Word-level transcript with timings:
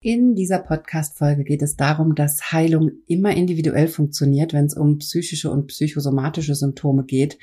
In 0.00 0.36
dieser 0.36 0.60
Podcast-Folge 0.60 1.42
geht 1.42 1.60
es 1.60 1.74
darum, 1.74 2.14
dass 2.14 2.52
Heilung 2.52 2.92
immer 3.08 3.34
individuell 3.34 3.88
funktioniert, 3.88 4.52
wenn 4.52 4.66
es 4.66 4.76
um 4.76 4.98
psychische 4.98 5.50
und 5.50 5.66
psychosomatische 5.66 6.54
Symptome 6.54 7.04
geht. 7.04 7.36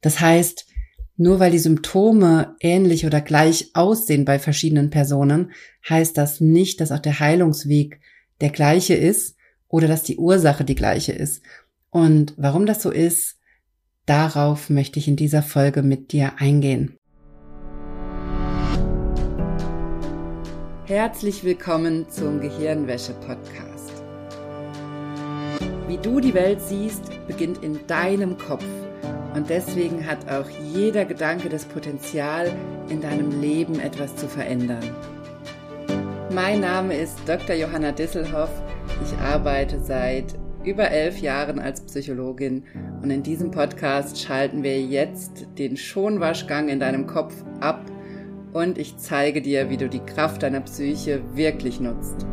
Das 0.00 0.18
heißt, 0.18 0.66
nur 1.18 1.40
weil 1.40 1.50
die 1.50 1.58
Symptome 1.58 2.56
ähnlich 2.60 3.04
oder 3.04 3.20
gleich 3.20 3.72
aussehen 3.74 4.24
bei 4.24 4.38
verschiedenen 4.38 4.88
Personen, 4.88 5.52
heißt 5.86 6.16
das 6.16 6.40
nicht, 6.40 6.80
dass 6.80 6.90
auch 6.90 7.00
der 7.00 7.20
Heilungsweg 7.20 8.00
der 8.40 8.48
gleiche 8.48 8.94
ist 8.94 9.36
oder 9.68 9.86
dass 9.86 10.02
die 10.02 10.16
Ursache 10.16 10.64
die 10.64 10.74
gleiche 10.74 11.12
ist. 11.12 11.42
Und 11.90 12.32
warum 12.38 12.64
das 12.64 12.80
so 12.80 12.90
ist, 12.90 13.36
darauf 14.06 14.70
möchte 14.70 14.98
ich 14.98 15.06
in 15.06 15.16
dieser 15.16 15.42
Folge 15.42 15.82
mit 15.82 16.12
dir 16.12 16.32
eingehen. 16.38 16.96
Herzlich 20.90 21.44
willkommen 21.44 22.08
zum 22.08 22.40
Gehirnwäsche-Podcast. 22.40 24.02
Wie 25.86 25.98
du 25.98 26.18
die 26.18 26.34
Welt 26.34 26.60
siehst, 26.60 27.04
beginnt 27.28 27.62
in 27.62 27.86
deinem 27.86 28.36
Kopf. 28.36 28.64
Und 29.36 29.48
deswegen 29.48 30.04
hat 30.04 30.28
auch 30.28 30.50
jeder 30.74 31.04
Gedanke 31.04 31.48
das 31.48 31.64
Potenzial, 31.64 32.50
in 32.88 33.00
deinem 33.00 33.40
Leben 33.40 33.78
etwas 33.78 34.16
zu 34.16 34.26
verändern. 34.26 34.82
Mein 36.34 36.60
Name 36.60 36.96
ist 36.96 37.20
Dr. 37.24 37.54
Johanna 37.54 37.92
Disselhoff. 37.92 38.50
Ich 39.04 39.16
arbeite 39.18 39.78
seit 39.78 40.34
über 40.64 40.90
elf 40.90 41.18
Jahren 41.18 41.60
als 41.60 41.82
Psychologin 41.82 42.64
und 43.00 43.10
in 43.10 43.22
diesem 43.22 43.52
Podcast 43.52 44.20
schalten 44.20 44.64
wir 44.64 44.80
jetzt 44.80 45.46
den 45.56 45.76
Schonwaschgang 45.76 46.68
in 46.68 46.80
deinem 46.80 47.06
Kopf 47.06 47.44
ab 47.60 47.80
und 48.52 48.78
ich 48.78 48.96
zeige 48.96 49.42
dir, 49.42 49.70
wie 49.70 49.76
du 49.76 49.88
die 49.88 50.00
Kraft 50.00 50.42
deiner 50.42 50.60
Psyche 50.60 51.20
wirklich 51.34 51.80
nutzt. 51.80 52.26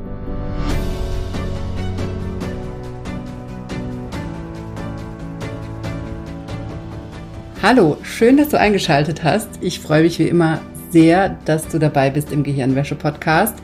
Hallo, 7.61 7.97
schön, 8.03 8.37
dass 8.37 8.49
du 8.49 8.59
eingeschaltet 8.59 9.23
hast. 9.23 9.49
Ich 9.61 9.79
freue 9.79 10.03
mich 10.03 10.19
wie 10.19 10.27
immer 10.27 10.61
sehr, 10.91 11.37
dass 11.45 11.67
du 11.67 11.79
dabei 11.79 12.09
bist 12.09 12.31
im 12.31 12.43
Gehirnwäsche-Podcast. 12.43 13.55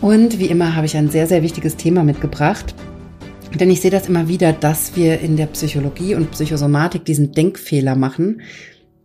Und 0.00 0.38
wie 0.38 0.46
immer 0.46 0.74
habe 0.74 0.86
ich 0.86 0.96
ein 0.96 1.10
sehr, 1.10 1.26
sehr 1.26 1.42
wichtiges 1.42 1.76
Thema 1.76 2.02
mitgebracht. 2.02 2.74
Denn 3.58 3.70
ich 3.70 3.80
sehe 3.80 3.90
das 3.90 4.08
immer 4.08 4.26
wieder, 4.26 4.52
dass 4.52 4.96
wir 4.96 5.20
in 5.20 5.36
der 5.36 5.46
Psychologie 5.46 6.14
und 6.14 6.30
Psychosomatik 6.32 7.04
diesen 7.04 7.32
Denkfehler 7.32 7.94
machen, 7.94 8.40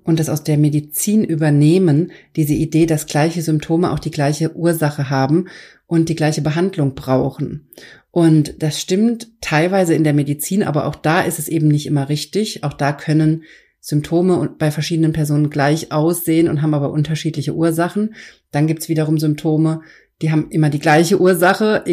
und 0.09 0.19
das 0.19 0.27
aus 0.27 0.43
der 0.43 0.57
Medizin 0.57 1.23
übernehmen, 1.23 2.11
diese 2.35 2.55
Idee, 2.55 2.87
dass 2.87 3.05
gleiche 3.05 3.43
Symptome 3.43 3.91
auch 3.91 3.99
die 3.99 4.09
gleiche 4.09 4.55
Ursache 4.55 5.11
haben 5.11 5.45
und 5.85 6.09
die 6.09 6.15
gleiche 6.15 6.41
Behandlung 6.41 6.95
brauchen. 6.95 7.67
Und 8.09 8.63
das 8.63 8.81
stimmt 8.81 9.27
teilweise 9.39 9.93
in 9.93 10.03
der 10.03 10.15
Medizin, 10.15 10.63
aber 10.63 10.87
auch 10.87 10.95
da 10.95 11.21
ist 11.21 11.37
es 11.37 11.47
eben 11.47 11.67
nicht 11.67 11.85
immer 11.85 12.09
richtig. 12.09 12.63
Auch 12.63 12.73
da 12.73 12.91
können 12.91 13.43
Symptome 13.81 14.55
bei 14.57 14.71
verschiedenen 14.71 15.13
Personen 15.13 15.51
gleich 15.51 15.91
aussehen 15.91 16.49
und 16.49 16.63
haben 16.63 16.73
aber 16.73 16.91
unterschiedliche 16.91 17.53
Ursachen. 17.53 18.15
Dann 18.49 18.65
gibt's 18.65 18.89
wiederum 18.89 19.19
Symptome, 19.19 19.81
die 20.23 20.31
haben 20.31 20.49
immer 20.49 20.71
die 20.71 20.79
gleiche 20.79 21.21
Ursache 21.21 21.83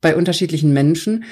bei 0.00 0.14
unterschiedlichen 0.14 0.72
Menschen. 0.72 1.24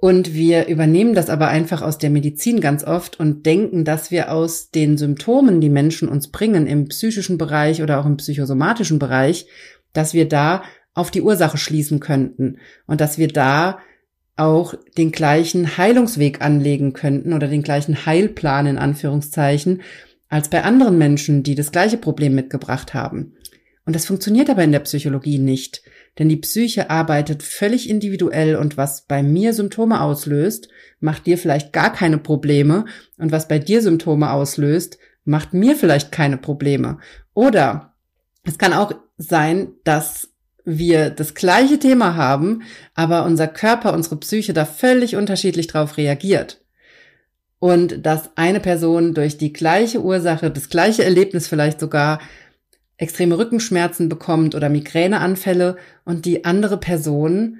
Und 0.00 0.32
wir 0.32 0.68
übernehmen 0.68 1.14
das 1.14 1.28
aber 1.28 1.48
einfach 1.48 1.82
aus 1.82 1.98
der 1.98 2.10
Medizin 2.10 2.60
ganz 2.60 2.84
oft 2.84 3.18
und 3.18 3.44
denken, 3.44 3.84
dass 3.84 4.12
wir 4.12 4.32
aus 4.32 4.70
den 4.70 4.96
Symptomen, 4.96 5.60
die 5.60 5.70
Menschen 5.70 6.08
uns 6.08 6.30
bringen, 6.30 6.68
im 6.68 6.86
psychischen 6.86 7.36
Bereich 7.36 7.82
oder 7.82 7.98
auch 7.98 8.06
im 8.06 8.16
psychosomatischen 8.16 9.00
Bereich, 9.00 9.48
dass 9.92 10.14
wir 10.14 10.28
da 10.28 10.62
auf 10.94 11.10
die 11.10 11.22
Ursache 11.22 11.58
schließen 11.58 11.98
könnten 11.98 12.58
und 12.86 13.00
dass 13.00 13.18
wir 13.18 13.26
da 13.26 13.80
auch 14.36 14.74
den 14.96 15.10
gleichen 15.10 15.76
Heilungsweg 15.76 16.40
anlegen 16.42 16.92
könnten 16.92 17.32
oder 17.32 17.48
den 17.48 17.62
gleichen 17.62 18.06
Heilplan 18.06 18.66
in 18.66 18.78
Anführungszeichen 18.78 19.82
als 20.28 20.48
bei 20.48 20.62
anderen 20.62 20.96
Menschen, 20.96 21.42
die 21.42 21.56
das 21.56 21.72
gleiche 21.72 21.98
Problem 21.98 22.36
mitgebracht 22.36 22.94
haben. 22.94 23.34
Und 23.84 23.96
das 23.96 24.06
funktioniert 24.06 24.48
aber 24.48 24.62
in 24.62 24.70
der 24.70 24.80
Psychologie 24.80 25.38
nicht. 25.38 25.82
Denn 26.18 26.28
die 26.28 26.36
Psyche 26.36 26.90
arbeitet 26.90 27.42
völlig 27.42 27.88
individuell 27.88 28.56
und 28.56 28.76
was 28.76 29.02
bei 29.02 29.22
mir 29.22 29.54
Symptome 29.54 30.00
auslöst, 30.00 30.68
macht 31.00 31.26
dir 31.26 31.38
vielleicht 31.38 31.72
gar 31.72 31.92
keine 31.92 32.18
Probleme 32.18 32.86
und 33.18 33.30
was 33.30 33.46
bei 33.46 33.58
dir 33.58 33.82
Symptome 33.82 34.32
auslöst, 34.32 34.98
macht 35.24 35.54
mir 35.54 35.76
vielleicht 35.76 36.10
keine 36.10 36.36
Probleme. 36.36 36.98
Oder 37.34 37.94
es 38.44 38.58
kann 38.58 38.72
auch 38.72 38.92
sein, 39.16 39.68
dass 39.84 40.28
wir 40.64 41.10
das 41.10 41.34
gleiche 41.34 41.78
Thema 41.78 42.16
haben, 42.16 42.62
aber 42.94 43.24
unser 43.24 43.46
Körper, 43.46 43.94
unsere 43.94 44.16
Psyche 44.16 44.52
da 44.52 44.64
völlig 44.64 45.16
unterschiedlich 45.16 45.66
drauf 45.66 45.96
reagiert. 45.96 46.62
Und 47.60 48.06
dass 48.06 48.36
eine 48.36 48.60
Person 48.60 49.14
durch 49.14 49.38
die 49.38 49.52
gleiche 49.52 50.02
Ursache, 50.02 50.50
das 50.50 50.68
gleiche 50.68 51.04
Erlebnis 51.04 51.48
vielleicht 51.48 51.80
sogar 51.80 52.20
extreme 52.98 53.38
Rückenschmerzen 53.38 54.08
bekommt 54.08 54.54
oder 54.54 54.68
Migräneanfälle 54.68 55.76
und 56.04 56.26
die 56.26 56.44
andere 56.44 56.76
Person 56.76 57.58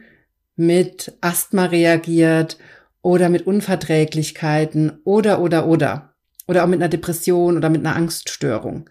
mit 0.57 1.17
Asthma 1.21 1.67
reagiert 1.67 2.59
oder 3.01 3.29
mit 3.31 3.47
Unverträglichkeiten 3.47 4.99
oder 5.05 5.41
oder 5.41 5.67
oder 5.67 6.15
oder 6.47 6.65
auch 6.65 6.69
mit 6.69 6.81
einer 6.81 6.89
Depression 6.89 7.57
oder 7.57 7.71
mit 7.71 7.87
einer 7.87 7.97
Angststörung. 7.97 8.91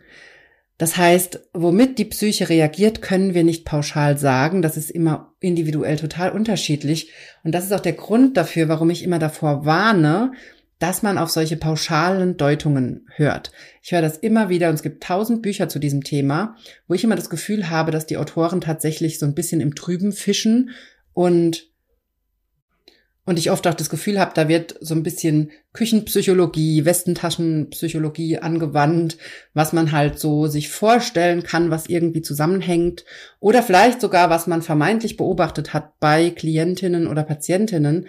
Das 0.78 0.96
heißt, 0.96 1.50
womit 1.53 1.97
die 1.97 2.06
Psyche 2.06 2.50
reagiert, 2.50 3.02
können 3.02 3.34
wir 3.34 3.44
nicht 3.44 3.66
pauschal 3.66 4.18
sagen. 4.18 4.62
Das 4.62 4.78
ist 4.78 4.91
immer 4.91 5.34
individuell 5.40 5.97
total 5.97 6.31
unterschiedlich. 6.31 7.12
Und 7.44 7.53
das 7.53 7.66
ist 7.66 7.74
auch 7.74 7.80
der 7.80 7.94
Grund 7.94 8.38
dafür, 8.38 8.69
warum 8.69 8.91
ich 8.91 9.03
immer 9.03 9.18
davor 9.18 9.66
warne, 9.66 10.34
dass 10.79 11.01
man 11.01 11.17
auf 11.17 11.29
solche 11.29 11.57
pauschalen 11.57 12.38
Deutungen 12.38 13.07
hört. 13.15 13.51
Ich 13.81 13.91
höre 13.91 14.01
das 14.01 14.17
immer 14.17 14.49
wieder 14.49 14.69
und 14.69 14.75
es 14.75 14.83
gibt 14.83 15.03
tausend 15.03 15.41
Bücher 15.41 15.69
zu 15.69 15.79
diesem 15.79 16.03
Thema, 16.03 16.55
wo 16.88 16.93
ich 16.93 17.03
immer 17.03 17.15
das 17.15 17.29
Gefühl 17.29 17.69
habe, 17.69 17.91
dass 17.91 18.05
die 18.05 18.17
Autoren 18.17 18.61
tatsächlich 18.61 19.17
so 19.17 19.25
ein 19.25 19.35
bisschen 19.35 19.61
im 19.61 19.75
Trüben 19.75 20.11
fischen 20.11 20.71
und 21.13 21.71
und 23.27 23.38
ich 23.38 23.51
oft 23.51 23.67
auch 23.67 23.73
das 23.73 23.89
Gefühl 23.89 24.21
habe, 24.21 24.31
da 24.33 24.47
wird 24.47 24.77
so 24.79 24.95
ein 24.95 25.03
bisschen 25.03 25.51
Küchenpsychologie, 25.73 26.85
Westentaschenpsychologie 26.85 28.38
angewandt, 28.38 29.17
was 29.53 29.73
man 29.73 29.91
halt 29.91 30.17
so 30.17 30.47
sich 30.47 30.69
vorstellen 30.69 31.44
kann, 31.44 31.69
was 31.69 31.88
irgendwie 31.88 32.21
zusammenhängt 32.21 33.03
oder 33.41 33.63
vielleicht 33.63 33.99
sogar, 33.99 34.29
was 34.29 34.47
man 34.47 34.61
vermeintlich 34.61 35.17
beobachtet 35.17 35.73
hat 35.73 35.99
bei 35.99 36.29
Klientinnen 36.29 37.05
oder 37.05 37.23
Patientinnen. 37.23 38.07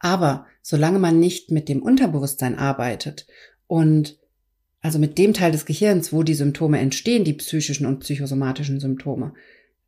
Aber 0.00 0.46
solange 0.68 0.98
man 0.98 1.20
nicht 1.20 1.52
mit 1.52 1.68
dem 1.68 1.80
Unterbewusstsein 1.80 2.58
arbeitet 2.58 3.28
und 3.68 4.18
also 4.80 4.98
mit 4.98 5.16
dem 5.16 5.32
Teil 5.32 5.52
des 5.52 5.64
Gehirns, 5.64 6.12
wo 6.12 6.24
die 6.24 6.34
Symptome 6.34 6.80
entstehen, 6.80 7.22
die 7.22 7.34
psychischen 7.34 7.86
und 7.86 8.00
psychosomatischen 8.00 8.80
Symptome, 8.80 9.32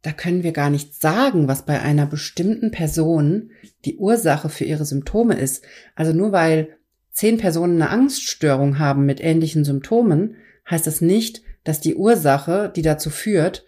da 0.02 0.12
können 0.12 0.44
wir 0.44 0.52
gar 0.52 0.70
nicht 0.70 0.94
sagen, 0.94 1.48
was 1.48 1.66
bei 1.66 1.82
einer 1.82 2.06
bestimmten 2.06 2.70
Person 2.70 3.50
die 3.84 3.96
Ursache 3.96 4.50
für 4.50 4.66
ihre 4.66 4.84
Symptome 4.84 5.34
ist. 5.34 5.64
Also 5.96 6.12
nur 6.12 6.30
weil 6.30 6.76
zehn 7.10 7.38
Personen 7.38 7.82
eine 7.82 7.90
Angststörung 7.90 8.78
haben 8.78 9.04
mit 9.04 9.20
ähnlichen 9.20 9.64
Symptomen, 9.64 10.36
heißt 10.70 10.86
das 10.86 11.00
nicht, 11.00 11.42
dass 11.64 11.80
die 11.80 11.96
Ursache, 11.96 12.72
die 12.74 12.82
dazu 12.82 13.10
führt, 13.10 13.64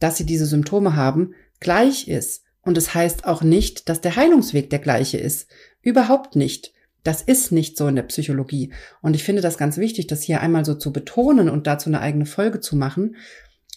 dass 0.00 0.16
sie 0.16 0.26
diese 0.26 0.46
Symptome 0.46 0.96
haben, 0.96 1.34
gleich 1.60 2.08
ist. 2.08 2.42
Und 2.62 2.76
es 2.76 2.86
das 2.86 2.94
heißt 2.94 3.24
auch 3.26 3.42
nicht, 3.42 3.88
dass 3.88 4.00
der 4.00 4.16
Heilungsweg 4.16 4.70
der 4.70 4.80
gleiche 4.80 5.18
ist. 5.18 5.48
Überhaupt 5.88 6.36
nicht. 6.36 6.74
Das 7.02 7.22
ist 7.22 7.50
nicht 7.50 7.78
so 7.78 7.88
in 7.88 7.96
der 7.96 8.02
Psychologie. 8.02 8.74
Und 9.00 9.16
ich 9.16 9.24
finde 9.24 9.40
das 9.40 9.56
ganz 9.56 9.78
wichtig, 9.78 10.06
das 10.06 10.22
hier 10.22 10.42
einmal 10.42 10.66
so 10.66 10.74
zu 10.74 10.92
betonen 10.92 11.48
und 11.48 11.66
dazu 11.66 11.88
eine 11.88 12.00
eigene 12.00 12.26
Folge 12.26 12.60
zu 12.60 12.76
machen, 12.76 13.16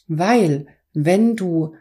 weil 0.10 0.68
wenn 0.94 1.38
du 1.38 1.74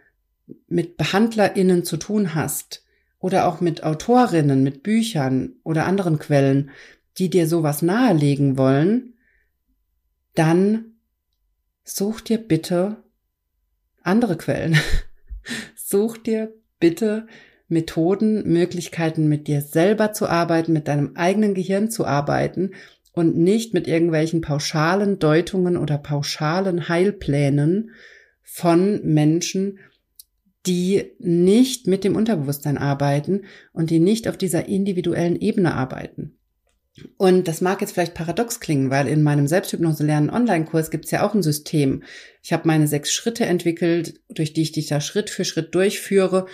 mit 0.68 0.96
BehandlerInnen 0.96 1.84
zu 1.84 1.96
tun 1.96 2.36
hast 2.36 2.84
oder 3.18 3.48
auch 3.48 3.60
mit 3.60 3.82
Autorinnen, 3.82 4.62
mit 4.62 4.84
Büchern 4.84 5.56
oder 5.64 5.84
anderen 5.84 6.20
Quellen, 6.20 6.70
die 7.18 7.28
dir 7.28 7.48
sowas 7.48 7.82
nahelegen 7.82 8.56
wollen, 8.56 9.14
dann 10.36 10.92
such 11.82 12.20
dir 12.20 12.38
bitte 12.38 13.02
andere 14.04 14.36
Quellen. 14.36 14.78
such 15.74 16.18
dir 16.18 16.54
bitte 16.78 17.26
Methoden, 17.70 18.46
Möglichkeiten, 18.48 19.28
mit 19.28 19.46
dir 19.46 19.60
selber 19.60 20.12
zu 20.12 20.28
arbeiten, 20.28 20.72
mit 20.72 20.88
deinem 20.88 21.16
eigenen 21.16 21.54
Gehirn 21.54 21.90
zu 21.90 22.04
arbeiten 22.04 22.72
und 23.12 23.36
nicht 23.36 23.74
mit 23.74 23.88
irgendwelchen 23.88 24.40
pauschalen 24.40 25.18
Deutungen 25.18 25.76
oder 25.76 25.98
pauschalen 25.98 26.88
Heilplänen 26.88 27.90
von 28.42 29.00
Menschen, 29.04 29.78
die 30.66 31.12
nicht 31.18 31.86
mit 31.86 32.04
dem 32.04 32.16
Unterbewusstsein 32.16 32.76
arbeiten 32.76 33.42
und 33.72 33.90
die 33.90 34.00
nicht 34.00 34.28
auf 34.28 34.36
dieser 34.36 34.68
individuellen 34.68 35.40
Ebene 35.40 35.74
arbeiten. 35.74 36.36
Und 37.16 37.48
das 37.48 37.60
mag 37.60 37.80
jetzt 37.80 37.92
vielleicht 37.92 38.14
paradox 38.14 38.60
klingen, 38.60 38.90
weil 38.90 39.08
in 39.08 39.22
meinem 39.22 39.46
Selbsthypnose 39.46 40.04
lernen 40.04 40.28
Online-Kurs 40.28 40.90
gibt 40.90 41.06
es 41.06 41.10
ja 41.10 41.26
auch 41.26 41.34
ein 41.34 41.42
System. 41.42 42.02
Ich 42.42 42.52
habe 42.52 42.66
meine 42.66 42.88
sechs 42.88 43.12
Schritte 43.12 43.46
entwickelt, 43.46 44.20
durch 44.28 44.52
die 44.52 44.62
ich 44.62 44.72
dich 44.72 44.88
da 44.88 45.00
Schritt 45.00 45.30
für 45.30 45.44
Schritt 45.44 45.74
durchführe. 45.74 46.46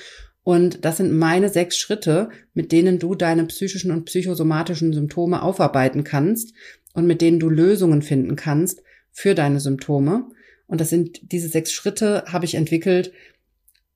Und 0.47 0.85
das 0.85 0.99
sind 0.99 1.11
meine 1.11 1.49
sechs 1.49 1.77
Schritte, 1.77 2.29
mit 2.55 2.71
denen 2.71 3.01
du 3.01 3.17
deine 3.17 3.47
psychischen 3.47 3.91
und 3.91 4.05
psychosomatischen 4.05 4.93
Symptome 4.93 5.43
aufarbeiten 5.43 6.05
kannst 6.05 6.55
und 6.95 7.05
mit 7.05 7.21
denen 7.21 7.41
du 7.41 7.49
Lösungen 7.49 8.01
finden 8.01 8.37
kannst 8.37 8.81
für 9.11 9.35
deine 9.35 9.59
Symptome. 9.59 10.29
Und 10.69 10.81
das 10.81 10.89
sind 10.89 11.33
diese 11.33 11.49
sechs 11.49 11.73
Schritte 11.73 12.27
habe 12.29 12.45
ich 12.45 12.55
entwickelt, 12.55 13.11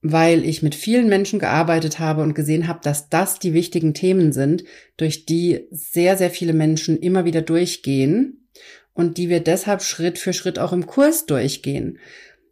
weil 0.02 0.44
ich 0.44 0.60
mit 0.60 0.74
vielen 0.74 1.08
Menschen 1.08 1.38
gearbeitet 1.38 2.00
habe 2.00 2.20
und 2.20 2.34
gesehen 2.34 2.66
habe, 2.66 2.80
dass 2.82 3.08
das 3.08 3.38
die 3.38 3.54
wichtigen 3.54 3.94
Themen 3.94 4.32
sind, 4.32 4.64
durch 4.96 5.26
die 5.26 5.68
sehr, 5.70 6.16
sehr 6.16 6.30
viele 6.30 6.52
Menschen 6.52 6.98
immer 6.98 7.24
wieder 7.24 7.42
durchgehen 7.42 8.48
und 8.92 9.18
die 9.18 9.28
wir 9.28 9.38
deshalb 9.38 9.82
Schritt 9.82 10.18
für 10.18 10.32
Schritt 10.32 10.58
auch 10.58 10.72
im 10.72 10.86
Kurs 10.86 11.26
durchgehen. 11.26 12.00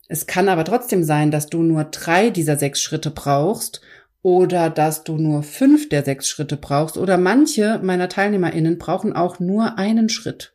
Es 0.07 0.29
kann 0.29 0.49
aber 0.49 0.65
trotzdem 0.65 1.03
sein, 1.03 1.33
dass 1.33 1.49
du 1.49 1.65
nur 1.65 1.83
drei 1.83 2.31
dieser 2.31 2.57
sechs 2.57 2.81
Schritte 2.81 3.11
brauchst 3.11 3.83
oder 4.23 4.71
dass 4.71 5.05
du 5.05 5.17
nur 5.17 5.43
fünf 5.43 5.89
der 5.89 6.05
sechs 6.05 6.29
Schritte 6.29 6.57
brauchst 6.57 6.97
oder 6.97 7.19
manche 7.19 7.81
meiner 7.83 8.09
Teilnehmerinnen 8.09 8.79
brauchen 8.79 9.13
auch 9.13 9.39
nur 9.39 9.79
einen 9.79 10.09
Schritt 10.09 10.55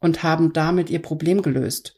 und 0.00 0.22
haben 0.22 0.52
damit 0.52 0.90
ihr 0.90 1.00
Problem 1.00 1.42
gelöst. 1.42 1.96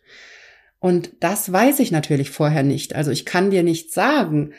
Und 0.79 1.12
das 1.20 1.52
weiß 1.52 1.81
ich 1.81 1.91
natürlich 1.91 2.31
vorher 2.31 2.62
nicht. 2.62 2.94
Also 2.94 3.11
ich 3.11 3.26
kann 3.26 3.50
dir 3.50 3.62
nicht 3.62 3.93
sagen, 3.93 4.52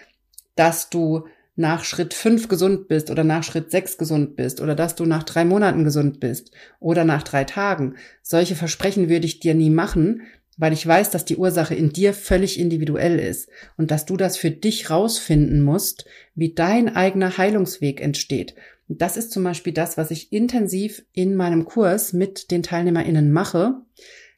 dass 0.55 0.89
du 0.89 1.25
nach 1.55 1.83
Schritt 1.83 2.13
fünf 2.13 2.47
gesund 2.47 2.87
bist 2.87 3.11
oder 3.11 3.23
nach 3.23 3.43
Schritt 3.43 3.71
sechs 3.71 3.97
gesund 3.97 4.35
bist 4.35 4.61
oder 4.61 4.75
dass 4.75 4.95
du 4.95 5.05
nach 5.05 5.23
drei 5.23 5.45
Monaten 5.45 5.83
gesund 5.83 6.19
bist 6.19 6.51
oder 6.79 7.03
nach 7.03 7.23
drei 7.23 7.43
Tagen. 7.43 7.95
Solche 8.21 8.55
Versprechen 8.55 9.09
würde 9.09 9.25
ich 9.25 9.39
dir 9.39 9.53
nie 9.53 9.69
machen, 9.69 10.21
weil 10.61 10.73
ich 10.73 10.85
weiß, 10.85 11.09
dass 11.09 11.25
die 11.25 11.37
Ursache 11.37 11.73
in 11.73 11.89
dir 11.89 12.13
völlig 12.13 12.59
individuell 12.59 13.17
ist 13.17 13.49
und 13.77 13.89
dass 13.89 14.05
du 14.05 14.15
das 14.15 14.37
für 14.37 14.51
dich 14.51 14.91
rausfinden 14.91 15.59
musst, 15.59 16.05
wie 16.35 16.53
dein 16.53 16.95
eigener 16.95 17.39
Heilungsweg 17.39 17.99
entsteht. 17.99 18.53
das 18.87 19.17
ist 19.17 19.31
zum 19.31 19.43
Beispiel 19.43 19.73
das, 19.73 19.97
was 19.97 20.11
ich 20.11 20.31
intensiv 20.31 21.03
in 21.13 21.35
meinem 21.35 21.65
Kurs 21.65 22.13
mit 22.13 22.51
den 22.51 22.61
TeilnehmerInnen 22.61 23.31
mache, 23.31 23.81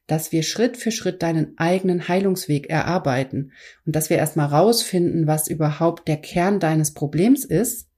dass 0.08 0.32
wir 0.32 0.44
Schritt 0.44 0.78
für 0.78 0.92
Schritt 0.92 1.22
deinen 1.22 1.58
eigenen 1.58 2.08
Heilungsweg 2.08 2.70
erarbeiten 2.70 3.52
und 3.86 3.94
dass 3.94 4.10
wir 4.10 4.16
erstmal 4.16 4.48
rausfinden, 4.48 5.28
was 5.28 5.50
überhaupt 5.50 6.08
der 6.08 6.18
Kern 6.18 6.62
deines 6.62 6.94
Problems 6.94 7.44
ist 7.44 7.90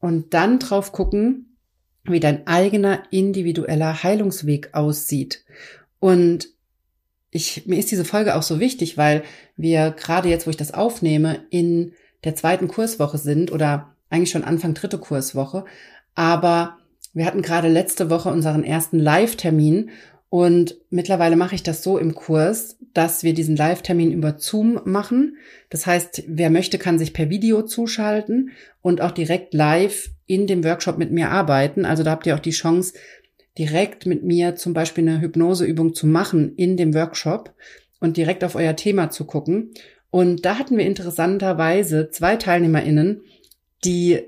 und 0.00 0.32
dann 0.32 0.58
drauf 0.60 0.92
gucken, 0.92 1.58
wie 2.04 2.20
dein 2.20 2.46
eigener 2.46 3.02
individueller 3.10 4.02
Heilungsweg 4.02 4.70
aussieht. 4.72 5.44
Und 5.98 6.53
ich, 7.34 7.66
mir 7.66 7.80
ist 7.80 7.90
diese 7.90 8.04
Folge 8.04 8.36
auch 8.36 8.42
so 8.42 8.60
wichtig, 8.60 8.96
weil 8.96 9.24
wir 9.56 9.90
gerade 9.90 10.28
jetzt, 10.28 10.46
wo 10.46 10.50
ich 10.50 10.56
das 10.56 10.72
aufnehme, 10.72 11.40
in 11.50 11.92
der 12.22 12.36
zweiten 12.36 12.68
Kurswoche 12.68 13.18
sind 13.18 13.50
oder 13.50 13.92
eigentlich 14.08 14.30
schon 14.30 14.44
Anfang 14.44 14.72
dritte 14.72 14.98
Kurswoche. 14.98 15.64
Aber 16.14 16.78
wir 17.12 17.26
hatten 17.26 17.42
gerade 17.42 17.68
letzte 17.68 18.08
Woche 18.08 18.28
unseren 18.28 18.62
ersten 18.62 19.00
Live-Termin 19.00 19.90
und 20.30 20.76
mittlerweile 20.90 21.34
mache 21.34 21.56
ich 21.56 21.64
das 21.64 21.82
so 21.82 21.98
im 21.98 22.14
Kurs, 22.14 22.76
dass 22.92 23.24
wir 23.24 23.34
diesen 23.34 23.56
Live-Termin 23.56 24.12
über 24.12 24.36
Zoom 24.38 24.80
machen. 24.84 25.36
Das 25.70 25.86
heißt, 25.86 26.22
wer 26.28 26.50
möchte, 26.50 26.78
kann 26.78 27.00
sich 27.00 27.12
per 27.12 27.30
Video 27.30 27.62
zuschalten 27.62 28.50
und 28.80 29.00
auch 29.00 29.10
direkt 29.10 29.54
live 29.54 30.10
in 30.26 30.46
dem 30.46 30.62
Workshop 30.62 30.98
mit 30.98 31.10
mir 31.10 31.30
arbeiten. 31.30 31.84
Also 31.84 32.04
da 32.04 32.12
habt 32.12 32.26
ihr 32.26 32.36
auch 32.36 32.40
die 32.40 32.50
Chance, 32.50 32.94
direkt 33.58 34.06
mit 34.06 34.24
mir 34.24 34.56
zum 34.56 34.72
Beispiel 34.74 35.08
eine 35.08 35.20
Hypnoseübung 35.20 35.94
zu 35.94 36.06
machen 36.06 36.54
in 36.56 36.76
dem 36.76 36.94
Workshop 36.94 37.54
und 38.00 38.16
direkt 38.16 38.44
auf 38.44 38.54
euer 38.54 38.76
Thema 38.76 39.10
zu 39.10 39.24
gucken. 39.24 39.72
Und 40.10 40.44
da 40.44 40.58
hatten 40.58 40.76
wir 40.76 40.86
interessanterweise 40.86 42.10
zwei 42.10 42.36
TeilnehmerInnen, 42.36 43.22
die 43.84 44.22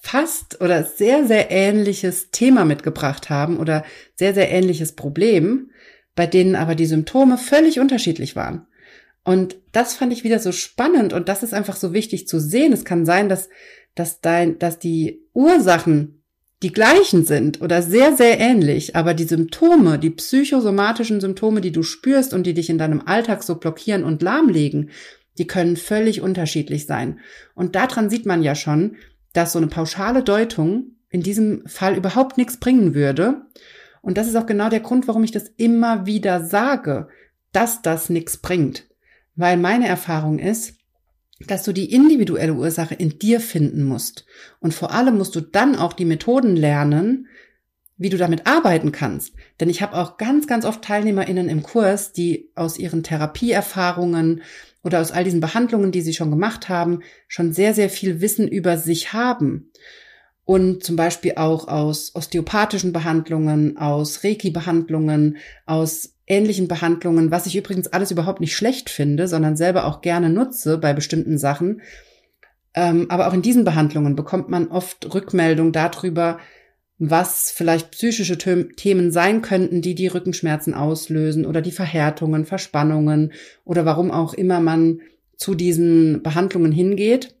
fast 0.00 0.60
oder 0.60 0.84
sehr, 0.84 1.26
sehr 1.26 1.50
ähnliches 1.50 2.30
Thema 2.30 2.64
mitgebracht 2.64 3.30
haben 3.30 3.58
oder 3.58 3.84
sehr, 4.14 4.34
sehr 4.34 4.50
ähnliches 4.50 4.92
Problem, 4.92 5.70
bei 6.14 6.26
denen 6.26 6.56
aber 6.56 6.74
die 6.74 6.86
Symptome 6.86 7.38
völlig 7.38 7.80
unterschiedlich 7.80 8.36
waren. 8.36 8.66
Und 9.24 9.56
das 9.72 9.94
fand 9.94 10.12
ich 10.12 10.24
wieder 10.24 10.38
so 10.38 10.52
spannend 10.52 11.12
und 11.12 11.28
das 11.28 11.42
ist 11.42 11.52
einfach 11.52 11.76
so 11.76 11.92
wichtig 11.92 12.26
zu 12.26 12.40
sehen. 12.40 12.72
Es 12.72 12.84
kann 12.84 13.04
sein, 13.04 13.28
dass, 13.28 13.48
dass 13.94 14.20
dein, 14.20 14.58
dass 14.58 14.78
die 14.78 15.20
Ursachen 15.34 16.17
die 16.62 16.72
gleichen 16.72 17.24
sind 17.24 17.60
oder 17.60 17.82
sehr, 17.82 18.16
sehr 18.16 18.40
ähnlich, 18.40 18.96
aber 18.96 19.14
die 19.14 19.24
Symptome, 19.24 19.98
die 19.98 20.10
psychosomatischen 20.10 21.20
Symptome, 21.20 21.60
die 21.60 21.70
du 21.70 21.82
spürst 21.82 22.34
und 22.34 22.44
die 22.46 22.54
dich 22.54 22.68
in 22.68 22.78
deinem 22.78 23.02
Alltag 23.06 23.42
so 23.44 23.54
blockieren 23.54 24.02
und 24.02 24.22
lahmlegen, 24.22 24.90
die 25.38 25.46
können 25.46 25.76
völlig 25.76 26.20
unterschiedlich 26.20 26.86
sein. 26.86 27.20
Und 27.54 27.76
daran 27.76 28.10
sieht 28.10 28.26
man 28.26 28.42
ja 28.42 28.56
schon, 28.56 28.96
dass 29.32 29.52
so 29.52 29.58
eine 29.58 29.68
pauschale 29.68 30.24
Deutung 30.24 30.96
in 31.10 31.22
diesem 31.22 31.64
Fall 31.66 31.96
überhaupt 31.96 32.38
nichts 32.38 32.56
bringen 32.56 32.94
würde. 32.94 33.42
Und 34.02 34.18
das 34.18 34.26
ist 34.26 34.36
auch 34.36 34.46
genau 34.46 34.68
der 34.68 34.80
Grund, 34.80 35.06
warum 35.06 35.22
ich 35.22 35.30
das 35.30 35.48
immer 35.56 36.06
wieder 36.06 36.44
sage, 36.44 37.08
dass 37.52 37.82
das 37.82 38.10
nichts 38.10 38.36
bringt. 38.36 38.88
Weil 39.36 39.56
meine 39.56 39.86
Erfahrung 39.86 40.40
ist, 40.40 40.77
dass 41.46 41.62
du 41.62 41.72
die 41.72 41.92
individuelle 41.92 42.54
Ursache 42.54 42.94
in 42.94 43.18
dir 43.18 43.40
finden 43.40 43.84
musst. 43.84 44.26
Und 44.60 44.74
vor 44.74 44.92
allem 44.92 45.18
musst 45.18 45.36
du 45.36 45.40
dann 45.40 45.76
auch 45.76 45.92
die 45.92 46.04
Methoden 46.04 46.56
lernen, 46.56 47.28
wie 47.96 48.10
du 48.10 48.16
damit 48.16 48.46
arbeiten 48.46 48.92
kannst. 48.92 49.34
Denn 49.60 49.68
ich 49.68 49.82
habe 49.82 49.96
auch 49.96 50.16
ganz, 50.16 50.46
ganz 50.46 50.64
oft 50.64 50.82
TeilnehmerInnen 50.82 51.48
im 51.48 51.62
Kurs, 51.62 52.12
die 52.12 52.50
aus 52.54 52.78
ihren 52.78 53.02
Therapieerfahrungen 53.02 54.42
oder 54.82 55.00
aus 55.00 55.10
all 55.10 55.24
diesen 55.24 55.40
Behandlungen, 55.40 55.90
die 55.90 56.00
sie 56.00 56.14
schon 56.14 56.30
gemacht 56.30 56.68
haben, 56.68 57.00
schon 57.26 57.52
sehr, 57.52 57.74
sehr 57.74 57.90
viel 57.90 58.20
Wissen 58.20 58.46
über 58.46 58.78
sich 58.78 59.12
haben. 59.12 59.72
Und 60.44 60.82
zum 60.82 60.96
Beispiel 60.96 61.34
auch 61.36 61.68
aus 61.68 62.14
osteopathischen 62.14 62.92
Behandlungen, 62.92 63.76
aus 63.76 64.24
Reiki-Behandlungen, 64.24 65.36
aus 65.66 66.14
ähnlichen 66.28 66.68
Behandlungen, 66.68 67.30
was 67.30 67.46
ich 67.46 67.56
übrigens 67.56 67.88
alles 67.88 68.10
überhaupt 68.10 68.40
nicht 68.40 68.54
schlecht 68.54 68.90
finde, 68.90 69.26
sondern 69.26 69.56
selber 69.56 69.86
auch 69.86 70.00
gerne 70.00 70.30
nutze 70.30 70.78
bei 70.78 70.92
bestimmten 70.92 71.38
Sachen. 71.38 71.80
Ähm, 72.74 73.06
aber 73.08 73.28
auch 73.28 73.34
in 73.34 73.42
diesen 73.42 73.64
Behandlungen 73.64 74.14
bekommt 74.14 74.48
man 74.48 74.68
oft 74.68 75.12
Rückmeldung 75.14 75.72
darüber, 75.72 76.38
was 76.98 77.50
vielleicht 77.50 77.92
psychische 77.92 78.36
Themen 78.38 79.10
sein 79.12 79.40
könnten, 79.40 79.82
die 79.82 79.94
die 79.94 80.08
Rückenschmerzen 80.08 80.74
auslösen 80.74 81.46
oder 81.46 81.62
die 81.62 81.70
Verhärtungen, 81.70 82.44
Verspannungen 82.44 83.32
oder 83.64 83.84
warum 83.84 84.10
auch 84.10 84.34
immer 84.34 84.60
man 84.60 85.00
zu 85.36 85.54
diesen 85.54 86.22
Behandlungen 86.22 86.72
hingeht. 86.72 87.37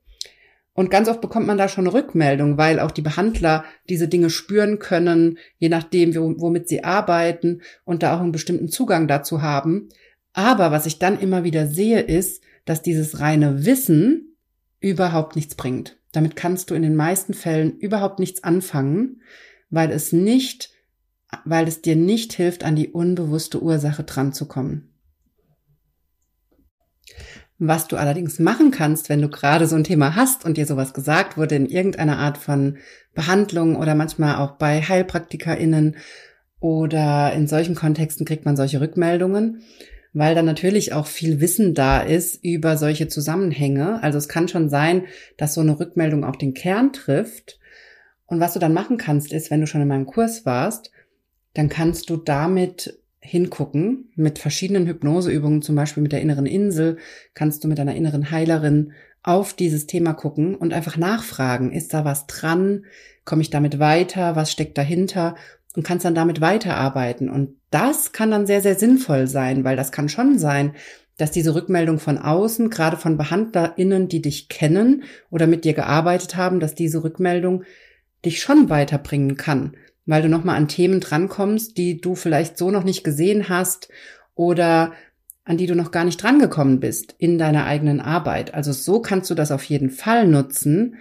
Und 0.78 0.92
ganz 0.92 1.08
oft 1.08 1.20
bekommt 1.20 1.48
man 1.48 1.58
da 1.58 1.66
schon 1.66 1.88
Rückmeldung, 1.88 2.56
weil 2.56 2.78
auch 2.78 2.92
die 2.92 3.02
Behandler 3.02 3.64
diese 3.88 4.06
Dinge 4.06 4.30
spüren 4.30 4.78
können, 4.78 5.38
je 5.56 5.68
nachdem, 5.68 6.14
womit 6.14 6.68
sie 6.68 6.84
arbeiten 6.84 7.62
und 7.84 8.04
da 8.04 8.14
auch 8.14 8.20
einen 8.20 8.30
bestimmten 8.30 8.68
Zugang 8.68 9.08
dazu 9.08 9.42
haben. 9.42 9.88
Aber 10.34 10.70
was 10.70 10.86
ich 10.86 11.00
dann 11.00 11.18
immer 11.18 11.42
wieder 11.42 11.66
sehe, 11.66 11.98
ist, 11.98 12.44
dass 12.64 12.80
dieses 12.80 13.18
reine 13.18 13.66
Wissen 13.66 14.36
überhaupt 14.78 15.34
nichts 15.34 15.56
bringt. 15.56 15.98
Damit 16.12 16.36
kannst 16.36 16.70
du 16.70 16.76
in 16.76 16.82
den 16.82 16.94
meisten 16.94 17.34
Fällen 17.34 17.76
überhaupt 17.78 18.20
nichts 18.20 18.44
anfangen, 18.44 19.20
weil 19.70 19.90
es 19.90 20.12
nicht, 20.12 20.70
weil 21.44 21.66
es 21.66 21.82
dir 21.82 21.96
nicht 21.96 22.34
hilft, 22.34 22.62
an 22.62 22.76
die 22.76 22.90
unbewusste 22.90 23.60
Ursache 23.60 24.04
dran 24.04 24.32
zu 24.32 24.46
kommen. 24.46 24.87
Was 27.58 27.88
du 27.88 27.96
allerdings 27.96 28.38
machen 28.38 28.70
kannst, 28.70 29.08
wenn 29.08 29.20
du 29.20 29.28
gerade 29.28 29.66
so 29.66 29.74
ein 29.74 29.84
Thema 29.84 30.14
hast 30.14 30.44
und 30.44 30.56
dir 30.56 30.66
sowas 30.66 30.94
gesagt 30.94 31.36
wurde 31.36 31.56
in 31.56 31.66
irgendeiner 31.66 32.18
Art 32.18 32.38
von 32.38 32.78
Behandlung 33.14 33.76
oder 33.76 33.94
manchmal 33.94 34.36
auch 34.36 34.52
bei 34.52 34.80
HeilpraktikerInnen 34.80 35.96
oder 36.60 37.32
in 37.32 37.48
solchen 37.48 37.74
Kontexten 37.74 38.24
kriegt 38.24 38.44
man 38.44 38.56
solche 38.56 38.80
Rückmeldungen, 38.80 39.62
weil 40.12 40.36
dann 40.36 40.44
natürlich 40.44 40.92
auch 40.92 41.06
viel 41.06 41.40
Wissen 41.40 41.74
da 41.74 42.00
ist 42.00 42.44
über 42.44 42.76
solche 42.76 43.08
Zusammenhänge. 43.08 44.02
Also 44.02 44.18
es 44.18 44.28
kann 44.28 44.46
schon 44.48 44.68
sein, 44.68 45.06
dass 45.36 45.54
so 45.54 45.60
eine 45.60 45.80
Rückmeldung 45.80 46.24
auch 46.24 46.36
den 46.36 46.54
Kern 46.54 46.92
trifft 46.92 47.58
und 48.28 48.40
was 48.40 48.52
du 48.52 48.58
dann 48.58 48.74
machen 48.74 48.98
kannst, 48.98 49.32
ist, 49.32 49.50
wenn 49.50 49.60
du 49.60 49.66
schon 49.66 49.80
in 49.80 49.88
meinem 49.88 50.06
Kurs 50.06 50.44
warst, 50.44 50.92
dann 51.54 51.70
kannst 51.70 52.10
du 52.10 52.18
damit 52.18 52.97
hingucken 53.28 54.10
mit 54.16 54.38
verschiedenen 54.38 54.86
Hypnoseübungen, 54.86 55.62
zum 55.62 55.76
Beispiel 55.76 56.02
mit 56.02 56.12
der 56.12 56.20
inneren 56.20 56.46
Insel, 56.46 56.96
kannst 57.34 57.62
du 57.62 57.68
mit 57.68 57.78
deiner 57.78 57.94
inneren 57.94 58.30
Heilerin 58.30 58.92
auf 59.22 59.52
dieses 59.52 59.86
Thema 59.86 60.14
gucken 60.14 60.54
und 60.54 60.72
einfach 60.72 60.96
nachfragen, 60.96 61.72
ist 61.72 61.92
da 61.92 62.04
was 62.04 62.26
dran? 62.26 62.86
Komme 63.24 63.42
ich 63.42 63.50
damit 63.50 63.78
weiter? 63.78 64.36
Was 64.36 64.50
steckt 64.50 64.78
dahinter? 64.78 65.36
Und 65.76 65.82
kannst 65.82 66.04
dann 66.04 66.14
damit 66.14 66.40
weiterarbeiten. 66.40 67.28
Und 67.28 67.56
das 67.70 68.12
kann 68.12 68.30
dann 68.30 68.46
sehr, 68.46 68.62
sehr 68.62 68.74
sinnvoll 68.74 69.26
sein, 69.26 69.64
weil 69.64 69.76
das 69.76 69.92
kann 69.92 70.08
schon 70.08 70.38
sein, 70.38 70.72
dass 71.18 71.30
diese 71.30 71.54
Rückmeldung 71.54 71.98
von 71.98 72.16
außen, 72.16 72.70
gerade 72.70 72.96
von 72.96 73.18
BehandlerInnen, 73.18 74.08
die 74.08 74.22
dich 74.22 74.48
kennen 74.48 75.02
oder 75.30 75.46
mit 75.46 75.64
dir 75.64 75.74
gearbeitet 75.74 76.36
haben, 76.36 76.60
dass 76.60 76.74
diese 76.74 77.04
Rückmeldung 77.04 77.64
dich 78.24 78.40
schon 78.40 78.70
weiterbringen 78.70 79.36
kann, 79.36 79.76
weil 80.08 80.22
du 80.22 80.28
nochmal 80.28 80.56
an 80.56 80.68
Themen 80.68 81.00
drankommst, 81.00 81.76
die 81.76 82.00
du 82.00 82.14
vielleicht 82.14 82.56
so 82.56 82.70
noch 82.70 82.82
nicht 82.82 83.04
gesehen 83.04 83.50
hast 83.50 83.90
oder 84.34 84.92
an 85.44 85.58
die 85.58 85.66
du 85.66 85.74
noch 85.74 85.90
gar 85.90 86.04
nicht 86.04 86.22
drangekommen 86.22 86.80
bist 86.80 87.14
in 87.18 87.38
deiner 87.38 87.66
eigenen 87.66 88.00
Arbeit. 88.00 88.54
Also 88.54 88.72
so 88.72 89.00
kannst 89.00 89.30
du 89.30 89.34
das 89.34 89.52
auf 89.52 89.64
jeden 89.64 89.90
Fall 89.90 90.26
nutzen. 90.26 90.96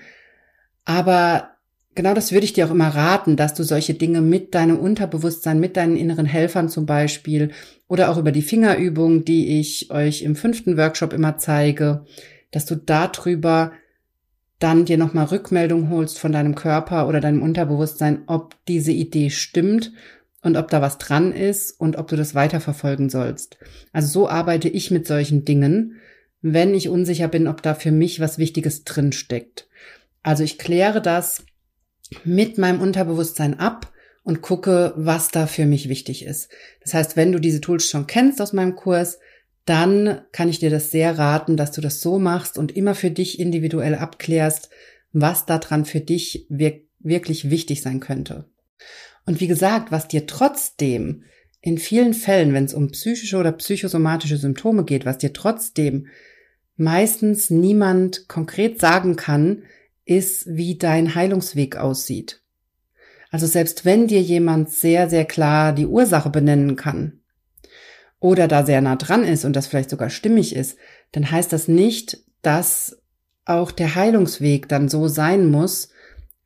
Aber 0.83 1.51
genau 1.95 2.13
das 2.13 2.33
würde 2.33 2.43
ich 2.43 2.51
dir 2.51 2.65
auch 2.67 2.71
immer 2.71 2.89
raten, 2.89 3.37
dass 3.37 3.53
du 3.53 3.63
solche 3.63 3.93
Dinge 3.93 4.19
mit 4.19 4.53
deinem 4.53 4.77
Unterbewusstsein, 4.77 5.59
mit 5.59 5.77
deinen 5.77 5.95
inneren 5.95 6.25
Helfern 6.25 6.67
zum 6.67 6.85
Beispiel 6.85 7.51
oder 7.87 8.09
auch 8.09 8.17
über 8.17 8.33
die 8.33 8.41
Fingerübung, 8.41 9.23
die 9.23 9.59
ich 9.59 9.89
euch 9.89 10.21
im 10.21 10.35
fünften 10.35 10.75
Workshop 10.77 11.13
immer 11.13 11.37
zeige, 11.37 12.05
dass 12.51 12.65
du 12.65 12.75
darüber 12.75 13.71
dann 14.59 14.85
dir 14.85 14.97
nochmal 14.97 15.25
Rückmeldung 15.25 15.89
holst 15.89 16.19
von 16.19 16.31
deinem 16.31 16.55
Körper 16.55 17.07
oder 17.07 17.19
deinem 17.19 17.43
Unterbewusstsein, 17.43 18.23
ob 18.27 18.55
diese 18.67 18.91
Idee 18.91 19.29
stimmt 19.29 19.91
und 20.41 20.57
ob 20.57 20.69
da 20.69 20.81
was 20.81 20.97
dran 20.97 21.31
ist 21.31 21.71
und 21.79 21.97
ob 21.97 22.07
du 22.07 22.15
das 22.15 22.33
weiterverfolgen 22.33 23.09
sollst. 23.09 23.57
Also 23.91 24.07
so 24.07 24.29
arbeite 24.29 24.69
ich 24.69 24.91
mit 24.91 25.05
solchen 25.05 25.45
Dingen, 25.45 25.97
wenn 26.41 26.73
ich 26.73 26.89
unsicher 26.89 27.27
bin, 27.27 27.47
ob 27.47 27.61
da 27.61 27.73
für 27.73 27.91
mich 27.91 28.19
was 28.19 28.37
Wichtiges 28.37 28.83
drin 28.83 29.11
steckt. 29.11 29.67
Also 30.23 30.43
ich 30.43 30.57
kläre 30.57 31.01
das 31.01 31.43
mit 32.23 32.57
meinem 32.57 32.81
Unterbewusstsein 32.81 33.59
ab 33.59 33.91
und 34.23 34.41
gucke, 34.41 34.93
was 34.95 35.29
da 35.29 35.47
für 35.47 35.65
mich 35.65 35.89
wichtig 35.89 36.25
ist. 36.25 36.49
Das 36.83 36.93
heißt, 36.93 37.15
wenn 37.15 37.31
du 37.31 37.39
diese 37.39 37.61
Tools 37.61 37.87
schon 37.89 38.07
kennst 38.07 38.41
aus 38.41 38.53
meinem 38.53 38.75
Kurs, 38.75 39.19
dann 39.67 40.21
kann 40.31 40.49
ich 40.49 40.59
dir 40.59 40.69
das 40.69 40.91
sehr 40.91 41.17
raten, 41.17 41.57
dass 41.57 41.71
du 41.71 41.81
das 41.81 42.01
so 42.01 42.19
machst 42.19 42.57
und 42.57 42.75
immer 42.75 42.95
für 42.95 43.11
dich 43.11 43.39
individuell 43.39 43.95
abklärst, 43.95 44.69
was 45.11 45.45
daran 45.45 45.85
für 45.85 45.99
dich 45.99 46.47
wirklich 46.49 47.49
wichtig 47.49 47.81
sein 47.81 47.99
könnte. 47.99 48.45
Und 49.25 49.41
wie 49.41 49.47
gesagt, 49.47 49.91
was 49.91 50.07
dir 50.07 50.25
trotzdem 50.25 51.23
in 51.59 51.77
vielen 51.77 52.13
Fällen, 52.13 52.53
wenn 52.53 52.63
es 52.63 52.73
um 52.73 52.91
psychische 52.91 53.37
oder 53.37 53.51
psychosomatische 53.51 54.37
Symptome 54.37 54.85
geht, 54.85 55.05
was 55.05 55.17
dir 55.17 55.33
trotzdem 55.33 56.07
meistens 56.77 57.49
niemand 57.49 58.29
konkret 58.29 58.79
sagen 58.79 59.17
kann, 59.17 59.63
ist, 60.05 60.47
wie 60.47 60.77
dein 60.77 61.13
Heilungsweg 61.13 61.75
aussieht. 61.75 62.41
Also 63.31 63.47
selbst 63.47 63.83
wenn 63.83 64.07
dir 64.07 64.21
jemand 64.21 64.71
sehr, 64.71 65.09
sehr 65.09 65.25
klar 65.25 65.73
die 65.73 65.87
Ursache 65.87 66.29
benennen 66.29 66.77
kann, 66.77 67.19
oder 68.19 68.47
da 68.47 68.65
sehr 68.65 68.81
nah 68.81 68.95
dran 68.95 69.23
ist 69.23 69.45
und 69.45 69.55
das 69.55 69.67
vielleicht 69.67 69.89
sogar 69.89 70.09
stimmig 70.09 70.55
ist, 70.55 70.77
dann 71.11 71.29
heißt 71.29 71.53
das 71.53 71.67
nicht, 71.67 72.17
dass 72.41 72.97
auch 73.45 73.71
der 73.71 73.95
Heilungsweg 73.95 74.67
dann 74.67 74.89
so 74.89 75.07
sein 75.07 75.49
muss, 75.49 75.89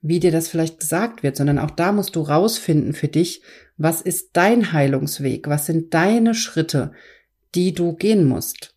wie 0.01 0.19
dir 0.19 0.31
das 0.31 0.47
vielleicht 0.47 0.79
gesagt 0.79 1.23
wird, 1.23 1.35
sondern 1.35 1.59
auch 1.59 1.71
da 1.71 1.91
musst 1.91 2.15
du 2.15 2.21
rausfinden 2.21 2.93
für 2.93 3.07
dich, 3.07 3.41
was 3.77 4.01
ist 4.01 4.31
dein 4.33 4.73
Heilungsweg, 4.73 5.47
was 5.47 5.65
sind 5.65 5.93
deine 5.93 6.33
Schritte, 6.33 6.91
die 7.55 7.73
du 7.73 7.93
gehen 7.93 8.25
musst. 8.25 8.75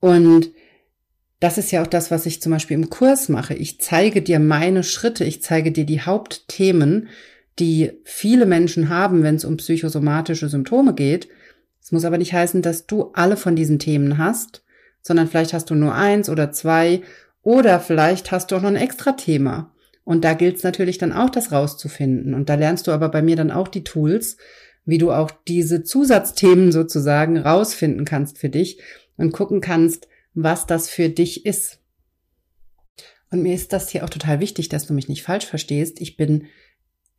Und 0.00 0.50
das 1.40 1.58
ist 1.58 1.72
ja 1.72 1.82
auch 1.82 1.88
das, 1.88 2.10
was 2.10 2.26
ich 2.26 2.40
zum 2.40 2.52
Beispiel 2.52 2.76
im 2.76 2.90
Kurs 2.90 3.28
mache. 3.28 3.54
Ich 3.54 3.80
zeige 3.80 4.22
dir 4.22 4.38
meine 4.38 4.84
Schritte, 4.84 5.24
ich 5.24 5.42
zeige 5.42 5.72
dir 5.72 5.84
die 5.84 6.00
Hauptthemen, 6.00 7.08
die 7.58 7.92
viele 8.04 8.46
Menschen 8.46 8.88
haben, 8.88 9.22
wenn 9.22 9.36
es 9.36 9.44
um 9.44 9.56
psychosomatische 9.56 10.48
Symptome 10.48 10.94
geht, 10.94 11.28
es 11.82 11.92
muss 11.92 12.04
aber 12.04 12.18
nicht 12.18 12.32
heißen, 12.32 12.62
dass 12.62 12.86
du 12.86 13.10
alle 13.12 13.36
von 13.36 13.56
diesen 13.56 13.78
Themen 13.78 14.18
hast, 14.18 14.62
sondern 15.02 15.26
vielleicht 15.28 15.52
hast 15.52 15.68
du 15.70 15.74
nur 15.74 15.94
eins 15.94 16.30
oder 16.30 16.52
zwei 16.52 17.02
oder 17.42 17.80
vielleicht 17.80 18.30
hast 18.30 18.50
du 18.50 18.56
auch 18.56 18.62
noch 18.62 18.68
ein 18.68 18.76
extra 18.76 19.12
Thema. 19.12 19.72
Und 20.04 20.24
da 20.24 20.34
gilt 20.34 20.56
es 20.56 20.62
natürlich 20.62 20.98
dann 20.98 21.12
auch, 21.12 21.30
das 21.30 21.52
rauszufinden. 21.52 22.34
Und 22.34 22.48
da 22.48 22.54
lernst 22.54 22.86
du 22.86 22.92
aber 22.92 23.08
bei 23.08 23.22
mir 23.22 23.36
dann 23.36 23.50
auch 23.50 23.68
die 23.68 23.84
Tools, 23.84 24.36
wie 24.84 24.98
du 24.98 25.12
auch 25.12 25.30
diese 25.46 25.84
Zusatzthemen 25.84 26.72
sozusagen 26.72 27.38
rausfinden 27.38 28.04
kannst 28.04 28.38
für 28.38 28.48
dich 28.48 28.80
und 29.16 29.32
gucken 29.32 29.60
kannst, 29.60 30.08
was 30.34 30.66
das 30.66 30.88
für 30.88 31.08
dich 31.08 31.46
ist. 31.46 31.78
Und 33.30 33.42
mir 33.42 33.54
ist 33.54 33.72
das 33.72 33.90
hier 33.90 34.04
auch 34.04 34.10
total 34.10 34.40
wichtig, 34.40 34.68
dass 34.68 34.86
du 34.86 34.92
mich 34.92 35.08
nicht 35.08 35.22
falsch 35.22 35.46
verstehst. 35.46 36.00
Ich 36.00 36.16
bin 36.16 36.46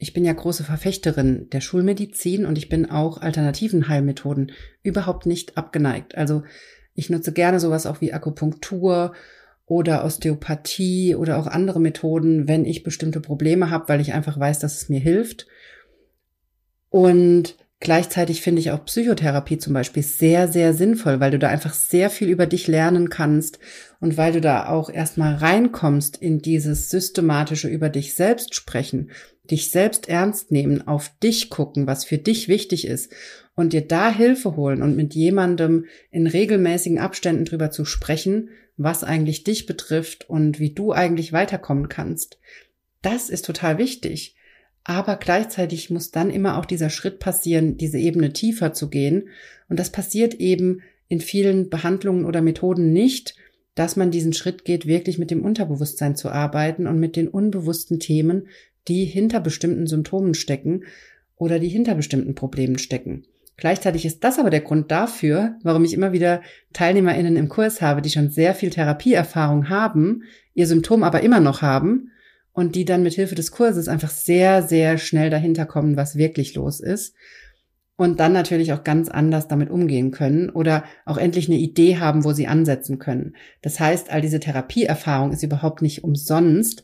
ich 0.04 0.12
bin 0.12 0.26
ja 0.26 0.34
große 0.34 0.66
Verfechterin 0.66 1.48
der 1.52 1.62
Schulmedizin 1.62 2.46
und 2.46 2.58
ich 2.58 2.68
bin 2.68 2.92
auch 2.92 3.22
alternativen 3.22 3.88
Heilmethoden 3.88 4.52
überhaupt 4.82 5.26
nicht 5.26 5.58
abgeneigt. 5.58 6.18
Also 6.18 6.44
ich 6.94 7.10
nutze 7.10 7.32
gerne 7.32 7.62
sowas 7.62 7.86
auch 7.86 8.02
wie 8.02 8.12
Akupunktur 8.12 9.14
oder 9.66 10.04
Osteopathie 10.04 11.16
oder 11.16 11.40
auch 11.40 11.48
andere 11.48 11.80
Methoden, 11.80 12.50
wenn 12.50 12.66
ich 12.66 12.84
bestimmte 12.84 13.22
Probleme 13.22 13.70
habe, 13.70 13.88
weil 13.88 14.02
ich 14.02 14.12
einfach 14.12 14.38
weiß, 14.38 14.60
dass 14.60 14.76
es 14.76 14.90
mir 14.90 15.00
hilft. 15.00 15.48
Und 16.90 17.56
gleichzeitig 17.80 18.42
finde 18.42 18.60
ich 18.60 18.72
auch 18.72 18.84
Psychotherapie 18.84 19.58
zum 19.58 19.72
Beispiel 19.72 20.04
sehr, 20.04 20.50
sehr 20.50 20.74
sinnvoll, 20.74 21.22
weil 21.22 21.32
du 21.32 21.40
da 21.40 21.48
einfach 21.48 21.74
sehr 21.74 22.10
viel 22.10 22.28
über 22.28 22.46
dich 22.46 22.68
lernen 22.68 23.10
kannst 23.10 23.58
und 24.02 24.18
weil 24.18 24.34
du 24.34 24.42
da 24.42 24.68
auch 24.68 24.90
erstmal 24.90 25.36
reinkommst 25.36 26.18
in 26.18 26.40
dieses 26.40 26.90
systematische 26.90 27.70
über 27.70 27.88
dich 27.88 28.16
selbst 28.16 28.54
sprechen 28.54 29.10
dich 29.50 29.70
selbst 29.70 30.08
ernst 30.08 30.52
nehmen, 30.52 30.88
auf 30.88 31.12
dich 31.22 31.50
gucken, 31.50 31.86
was 31.88 32.06
für 32.06 32.18
dich 32.18 32.48
wichtig 32.48 32.88
ist 32.88 33.12
und 33.56 33.74
dir 33.74 33.82
da 33.82 34.12
Hilfe 34.12 34.56
holen 34.56 34.82
und 34.82 34.96
mit 34.96 35.14
jemandem 35.14 35.86
in 36.12 36.28
regelmäßigen 36.28 37.00
Abständen 37.00 37.46
drüber 37.46 37.70
zu 37.70 37.86
sprechen, 37.86 38.50
was 38.78 39.04
eigentlich 39.04 39.44
dich 39.44 39.66
betrifft 39.66 40.30
und 40.30 40.60
wie 40.60 40.72
du 40.72 40.94
eigentlich 40.94 41.34
weiterkommen 41.34 41.90
kannst. 41.90 42.40
Das 43.02 43.30
ist 43.30 43.46
total 43.46 43.78
wichtig. 43.78 44.36
Aber 44.86 45.16
gleichzeitig 45.16 45.90
muss 45.90 46.12
dann 46.12 46.30
immer 46.30 46.58
auch 46.58 46.66
dieser 46.66 46.90
Schritt 46.90 47.20
passieren, 47.20 47.78
diese 47.78 47.98
Ebene 47.98 48.34
tiefer 48.34 48.74
zu 48.74 48.90
gehen. 48.90 49.30
Und 49.70 49.80
das 49.80 49.92
passiert 49.92 50.36
eben 50.36 50.82
in 51.08 51.22
vielen 51.22 51.70
Behandlungen 51.70 52.26
oder 52.26 52.42
Methoden 52.42 52.92
nicht, 52.92 53.36
dass 53.76 53.96
man 53.96 54.12
diesen 54.12 54.34
Schritt 54.34 54.66
geht, 54.66 54.86
wirklich 54.86 55.18
mit 55.18 55.32
dem 55.32 55.44
Unterbewusstsein 55.44 56.16
zu 56.16 56.30
arbeiten 56.30 56.86
und 56.86 57.00
mit 57.00 57.16
den 57.16 57.28
unbewussten 57.28 58.00
Themen, 58.00 58.48
die 58.88 59.06
hinter 59.06 59.40
bestimmten 59.40 59.88
Symptomen 59.88 60.34
stecken 60.34 60.84
oder 61.36 61.60
die 61.60 61.70
hinter 61.70 61.96
bestimmten 61.96 62.36
Problemen 62.36 62.78
stecken. 62.78 63.26
Gleichzeitig 63.58 64.06
ist 64.06 64.24
das 64.24 64.40
aber 64.40 64.50
der 64.50 64.62
Grund 64.62 64.92
dafür, 64.92 65.58
warum 65.64 65.86
ich 65.86 65.94
immer 65.94 66.12
wieder 66.12 66.42
TeilnehmerInnen 66.74 67.36
im 67.36 67.50
Kurs 67.50 67.82
habe, 67.82 68.02
die 68.02 68.10
schon 68.10 68.30
sehr 68.30 68.56
viel 68.56 68.72
Therapieerfahrung 68.72 69.70
haben, 69.70 70.24
ihr 70.54 70.68
Symptom 70.68 71.04
aber 71.04 71.22
immer 71.22 71.40
noch 71.40 71.62
haben 71.62 72.12
und 72.52 72.76
die 72.76 72.86
dann 72.86 73.04
mit 73.04 73.14
Hilfe 73.14 73.36
des 73.36 73.52
Kurses 73.52 73.88
einfach 73.88 74.10
sehr, 74.10 74.64
sehr 74.64 74.98
schnell 74.98 75.30
dahinter 75.30 75.66
kommen, 75.66 75.98
was 75.98 76.16
wirklich 76.16 76.56
los 76.56 76.80
ist 76.80 77.16
und 77.96 78.20
dann 78.20 78.34
natürlich 78.34 78.74
auch 78.74 78.84
ganz 78.84 79.10
anders 79.10 79.48
damit 79.48 79.70
umgehen 79.70 80.12
können 80.12 80.50
oder 80.50 80.84
auch 81.06 81.18
endlich 81.18 81.48
eine 81.48 81.60
Idee 81.60 81.98
haben, 81.98 82.24
wo 82.24 82.34
sie 82.34 82.48
ansetzen 82.48 82.98
können. 83.00 83.36
Das 83.62 83.80
heißt, 83.80 84.10
all 84.10 84.22
diese 84.22 84.40
Therapieerfahrung 84.40 85.32
ist 85.32 85.44
überhaupt 85.44 85.82
nicht 85.82 86.04
umsonst, 86.04 86.84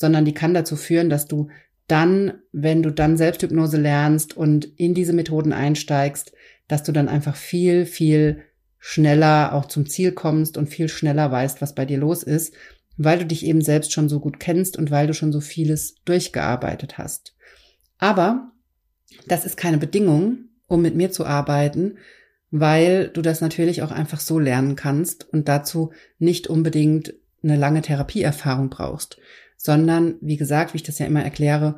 sondern 0.00 0.24
die 0.24 0.32
kann 0.32 0.54
dazu 0.54 0.76
führen, 0.76 1.10
dass 1.10 1.28
du 1.28 1.48
dann, 1.86 2.38
wenn 2.52 2.82
du 2.82 2.90
dann 2.90 3.18
Selbsthypnose 3.18 3.76
lernst 3.76 4.34
und 4.34 4.64
in 4.64 4.94
diese 4.94 5.12
Methoden 5.12 5.52
einsteigst, 5.52 6.32
dass 6.68 6.82
du 6.82 6.92
dann 6.92 7.08
einfach 7.08 7.36
viel, 7.36 7.84
viel 7.84 8.42
schneller 8.78 9.52
auch 9.52 9.66
zum 9.66 9.86
Ziel 9.86 10.12
kommst 10.12 10.56
und 10.56 10.70
viel 10.70 10.88
schneller 10.88 11.30
weißt, 11.30 11.60
was 11.60 11.74
bei 11.74 11.84
dir 11.84 11.98
los 11.98 12.22
ist, 12.22 12.54
weil 12.96 13.18
du 13.18 13.26
dich 13.26 13.44
eben 13.44 13.60
selbst 13.60 13.92
schon 13.92 14.08
so 14.08 14.20
gut 14.20 14.40
kennst 14.40 14.78
und 14.78 14.90
weil 14.90 15.06
du 15.06 15.12
schon 15.12 15.32
so 15.32 15.40
vieles 15.40 15.96
durchgearbeitet 16.06 16.96
hast. 16.96 17.34
Aber 17.98 18.52
das 19.28 19.44
ist 19.44 19.58
keine 19.58 19.78
Bedingung, 19.78 20.46
um 20.66 20.80
mit 20.80 20.96
mir 20.96 21.10
zu 21.10 21.26
arbeiten, 21.26 21.98
weil 22.50 23.08
du 23.08 23.20
das 23.20 23.42
natürlich 23.42 23.82
auch 23.82 23.90
einfach 23.90 24.20
so 24.20 24.38
lernen 24.38 24.76
kannst 24.76 25.30
und 25.30 25.46
dazu 25.46 25.92
nicht 26.18 26.46
unbedingt 26.46 27.12
eine 27.42 27.56
lange 27.56 27.82
Therapieerfahrung 27.82 28.70
brauchst 28.70 29.18
sondern, 29.62 30.14
wie 30.22 30.38
gesagt, 30.38 30.72
wie 30.72 30.78
ich 30.78 30.82
das 30.84 30.98
ja 30.98 31.04
immer 31.04 31.22
erkläre, 31.22 31.76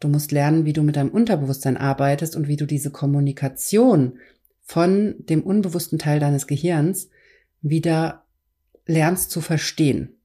du 0.00 0.08
musst 0.08 0.32
lernen, 0.32 0.64
wie 0.64 0.72
du 0.72 0.82
mit 0.82 0.96
deinem 0.96 1.10
Unterbewusstsein 1.10 1.76
arbeitest 1.76 2.34
und 2.34 2.48
wie 2.48 2.56
du 2.56 2.64
diese 2.64 2.90
Kommunikation 2.90 4.18
von 4.62 5.16
dem 5.18 5.42
unbewussten 5.42 5.98
Teil 5.98 6.18
deines 6.18 6.46
Gehirns 6.46 7.10
wieder 7.60 8.24
lernst 8.86 9.30
zu 9.30 9.42
verstehen. 9.42 10.16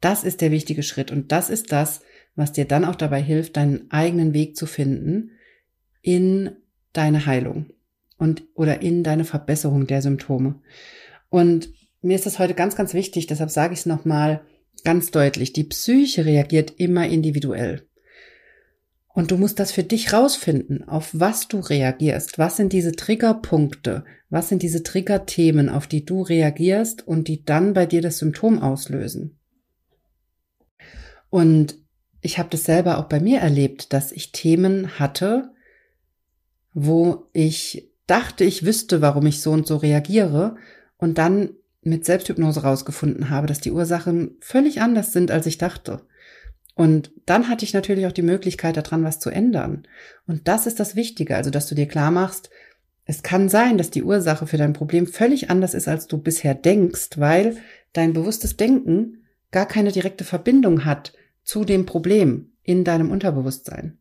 Das 0.00 0.24
ist 0.24 0.40
der 0.40 0.50
wichtige 0.50 0.82
Schritt 0.82 1.12
und 1.12 1.30
das 1.30 1.50
ist 1.50 1.70
das, 1.70 2.00
was 2.34 2.50
dir 2.50 2.64
dann 2.64 2.84
auch 2.84 2.96
dabei 2.96 3.22
hilft, 3.22 3.56
deinen 3.56 3.88
eigenen 3.92 4.34
Weg 4.34 4.56
zu 4.56 4.66
finden 4.66 5.30
in 6.02 6.50
deine 6.92 7.26
Heilung 7.26 7.66
und 8.18 8.42
oder 8.54 8.82
in 8.82 9.04
deine 9.04 9.24
Verbesserung 9.24 9.86
der 9.86 10.02
Symptome. 10.02 10.56
Und 11.28 11.72
mir 12.02 12.16
ist 12.16 12.26
das 12.26 12.40
heute 12.40 12.54
ganz, 12.54 12.74
ganz 12.74 12.92
wichtig, 12.92 13.28
deshalb 13.28 13.50
sage 13.50 13.72
ich 13.72 13.80
es 13.80 13.86
nochmal, 13.86 14.40
Ganz 14.84 15.10
deutlich, 15.10 15.52
die 15.52 15.64
Psyche 15.64 16.24
reagiert 16.24 16.72
immer 16.78 17.06
individuell. 17.06 17.86
Und 19.12 19.32
du 19.32 19.36
musst 19.36 19.58
das 19.58 19.72
für 19.72 19.82
dich 19.82 20.12
rausfinden, 20.12 20.86
auf 20.88 21.10
was 21.12 21.48
du 21.48 21.58
reagierst. 21.58 22.38
Was 22.38 22.56
sind 22.56 22.72
diese 22.72 22.92
Triggerpunkte? 22.92 24.04
Was 24.28 24.48
sind 24.48 24.62
diese 24.62 24.82
Triggerthemen, 24.82 25.68
auf 25.68 25.88
die 25.88 26.04
du 26.04 26.22
reagierst 26.22 27.06
und 27.06 27.26
die 27.26 27.44
dann 27.44 27.74
bei 27.74 27.86
dir 27.86 28.02
das 28.02 28.18
Symptom 28.18 28.60
auslösen? 28.60 29.38
Und 31.28 31.76
ich 32.20 32.38
habe 32.38 32.50
das 32.50 32.64
selber 32.64 32.98
auch 32.98 33.08
bei 33.08 33.20
mir 33.20 33.40
erlebt, 33.40 33.92
dass 33.92 34.12
ich 34.12 34.32
Themen 34.32 34.98
hatte, 34.98 35.50
wo 36.72 37.26
ich 37.32 37.90
dachte, 38.06 38.44
ich 38.44 38.64
wüsste, 38.64 39.00
warum 39.00 39.26
ich 39.26 39.40
so 39.40 39.50
und 39.50 39.66
so 39.66 39.76
reagiere 39.76 40.56
und 40.98 41.18
dann 41.18 41.50
mit 41.82 42.04
Selbsthypnose 42.04 42.62
rausgefunden 42.62 43.30
habe, 43.30 43.46
dass 43.46 43.60
die 43.60 43.72
Ursachen 43.72 44.36
völlig 44.40 44.80
anders 44.80 45.12
sind, 45.12 45.30
als 45.30 45.46
ich 45.46 45.58
dachte. 45.58 46.02
Und 46.74 47.12
dann 47.26 47.48
hatte 47.48 47.64
ich 47.64 47.74
natürlich 47.74 48.06
auch 48.06 48.12
die 48.12 48.22
Möglichkeit, 48.22 48.76
daran 48.76 49.04
was 49.04 49.18
zu 49.18 49.30
ändern. 49.30 49.86
Und 50.26 50.48
das 50.48 50.66
ist 50.66 50.80
das 50.80 50.96
Wichtige, 50.96 51.36
also 51.36 51.50
dass 51.50 51.66
du 51.66 51.74
dir 51.74 51.86
klar 51.86 52.10
machst, 52.10 52.50
es 53.04 53.22
kann 53.22 53.48
sein, 53.48 53.76
dass 53.76 53.90
die 53.90 54.04
Ursache 54.04 54.46
für 54.46 54.56
dein 54.56 54.72
Problem 54.72 55.06
völlig 55.06 55.50
anders 55.50 55.74
ist, 55.74 55.88
als 55.88 56.06
du 56.06 56.18
bisher 56.18 56.54
denkst, 56.54 57.10
weil 57.16 57.56
dein 57.92 58.12
bewusstes 58.12 58.56
Denken 58.56 59.24
gar 59.50 59.66
keine 59.66 59.90
direkte 59.90 60.24
Verbindung 60.24 60.84
hat 60.84 61.12
zu 61.42 61.64
dem 61.64 61.86
Problem 61.86 62.52
in 62.62 62.84
deinem 62.84 63.10
Unterbewusstsein. 63.10 63.98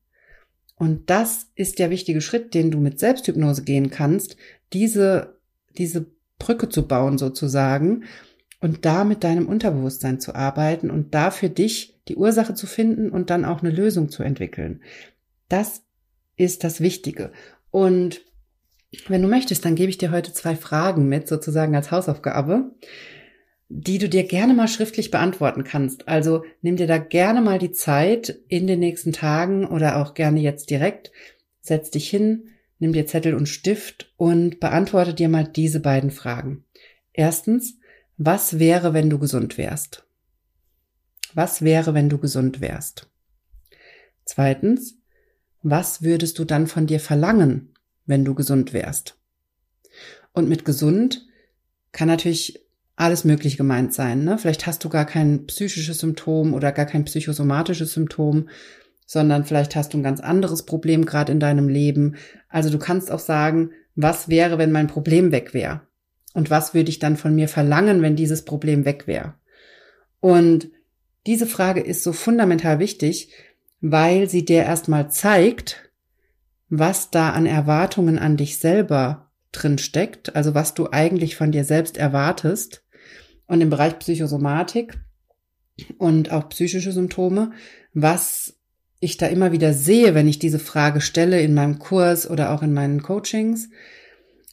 Und 0.76 1.10
das 1.10 1.48
ist 1.56 1.80
der 1.80 1.90
wichtige 1.90 2.22
Schritt, 2.22 2.54
den 2.54 2.72
du 2.72 2.80
mit 2.80 3.00
Selbsthypnose 3.00 3.64
gehen 3.64 3.90
kannst, 3.90 4.38
diese, 4.74 5.40
diese 5.78 6.06
Brücke 6.40 6.70
zu 6.70 6.88
bauen 6.88 7.18
sozusagen 7.18 8.06
und 8.62 8.86
da 8.86 9.04
mit 9.04 9.24
deinem 9.24 9.48
Unterbewusstsein 9.48 10.20
zu 10.20 10.36
arbeiten 10.36 10.90
und 10.90 11.14
da 11.14 11.32
für 11.32 11.50
dich 11.50 12.00
die 12.08 12.16
Ursache 12.16 12.56
zu 12.56 12.66
finden 12.66 13.10
und 13.10 13.30
dann 13.30 13.46
auch 13.46 13.62
eine 13.62 13.72
Lösung 13.72 14.10
zu 14.10 14.24
entwickeln. 14.24 14.82
Das 15.48 15.84
ist 16.36 16.64
das 16.64 16.82
Wichtige. 16.82 17.32
Und 17.72 18.22
wenn 19.08 19.22
du 19.22 19.28
möchtest, 19.28 19.66
dann 19.66 19.76
gebe 19.76 19.90
ich 19.90 19.98
dir 19.98 20.12
heute 20.12 20.34
zwei 20.34 20.56
Fragen 20.56 21.08
mit, 21.08 21.28
sozusagen 21.28 21.76
als 21.76 21.92
Hausaufgabe, 21.92 22.72
die 23.68 24.00
du 24.00 24.10
dir 24.10 24.24
gerne 24.24 24.56
mal 24.56 24.68
schriftlich 24.68 25.12
beantworten 25.12 25.64
kannst. 25.64 26.08
Also 26.08 26.44
nimm 26.62 26.76
dir 26.76 26.88
da 26.88 26.98
gerne 26.98 27.42
mal 27.42 27.60
die 27.60 27.72
Zeit 27.72 28.40
in 28.48 28.66
den 28.66 28.80
nächsten 28.80 29.14
Tagen 29.14 29.66
oder 29.66 29.98
auch 29.98 30.16
gerne 30.16 30.40
jetzt 30.40 30.72
direkt, 30.72 31.12
setz 31.62 31.92
dich 31.92 32.10
hin, 32.10 32.50
nimm 32.80 32.94
dir 32.94 33.06
Zettel 33.06 33.36
und 33.36 33.48
Stift 33.48 34.14
und 34.18 34.60
beantworte 34.60 35.14
dir 35.14 35.30
mal 35.30 35.46
diese 35.46 35.80
beiden 35.80 36.12
Fragen. 36.12 36.64
Erstens, 37.14 37.78
was 38.18 38.60
wäre, 38.60 38.94
wenn 38.94 39.10
du 39.10 39.20
gesund 39.20 39.58
wärst? 39.58 40.06
Was 41.34 41.62
wäre, 41.62 41.94
wenn 41.94 42.10
du 42.10 42.18
gesund 42.18 42.60
wärst? 42.60 43.08
Zweitens, 44.26 44.98
was 45.62 46.02
würdest 46.02 46.40
du 46.40 46.46
dann 46.46 46.68
von 46.68 46.88
dir 46.88 47.00
verlangen, 47.00 47.74
wenn 48.06 48.26
du 48.26 48.34
gesund 48.34 48.74
wärst? 48.74 49.18
Und 50.34 50.48
mit 50.48 50.66
gesund 50.66 51.28
kann 51.92 52.08
natürlich 52.08 52.66
alles 52.96 53.24
möglich 53.24 53.58
gemeint 53.58 53.94
sein. 53.94 54.24
Ne? 54.24 54.38
Vielleicht 54.38 54.68
hast 54.68 54.84
du 54.84 54.90
gar 54.90 55.06
kein 55.06 55.48
psychisches 55.48 56.00
Symptom 56.00 56.54
oder 56.54 56.72
gar 56.72 56.86
kein 56.86 57.06
psychosomatisches 57.06 57.94
Symptom, 57.94 58.50
sondern 59.12 59.44
vielleicht 59.44 59.76
hast 59.76 59.92
du 59.92 59.98
ein 59.98 60.04
ganz 60.04 60.20
anderes 60.20 60.68
Problem 60.68 61.04
gerade 61.04 61.32
in 61.32 61.40
deinem 61.40 61.68
Leben. 61.68 62.16
Also 62.48 62.70
du 62.70 62.78
kannst 62.78 63.12
auch 63.12 63.18
sagen, 63.18 63.72
was 63.96 64.30
wäre, 64.30 64.60
wenn 64.60 64.72
mein 64.72 64.86
Problem 64.86 65.32
weg 65.32 65.56
wäre? 65.56 65.82
Und 66.36 66.52
was 66.52 66.76
würde 66.76 66.92
ich 66.92 67.00
dann 67.00 67.18
von 67.18 67.34
mir 67.34 67.48
verlangen, 67.48 68.04
wenn 68.04 68.16
dieses 68.16 68.46
Problem 68.46 68.86
weg 68.86 69.08
wäre? 69.08 69.34
Und 70.20 70.70
diese 71.26 71.48
Frage 71.48 71.82
ist 71.82 72.04
so 72.04 72.14
fundamental 72.14 72.78
wichtig, 72.78 73.34
weil 73.82 74.30
sie 74.30 74.46
dir 74.46 74.62
erstmal 74.62 75.10
zeigt, 75.10 75.90
was 76.70 77.10
da 77.10 77.32
an 77.32 77.48
Erwartungen 77.48 78.20
an 78.20 78.38
dich 78.38 78.60
selber 78.60 79.32
drin 79.52 79.80
steckt, 79.80 80.36
also 80.36 80.54
was 80.54 80.76
du 80.76 80.92
eigentlich 80.92 81.36
von 81.36 81.52
dir 81.52 81.64
selbst 81.64 81.98
erwartest. 81.98 82.86
Und 83.48 83.62
im 83.62 83.72
Bereich 83.72 83.98
Psychosomatik 83.98 85.00
und 85.98 86.32
auch 86.32 86.48
psychische 86.50 86.92
Symptome, 86.92 87.54
was 87.96 88.59
ich 89.00 89.18
da 89.18 89.28
immer 89.28 89.52
wieder 89.52 89.74
sehe, 89.74 90.14
wenn 90.14 90.28
ich 90.28 90.40
diese 90.40 90.60
Frage 90.60 91.02
stelle 91.02 91.42
in 91.42 91.54
meinem 91.54 91.80
Kurs 91.80 92.30
oder 92.30 92.52
auch 92.52 92.62
in 92.62 92.74
meinen 92.74 93.02
Coachings, 93.02 93.70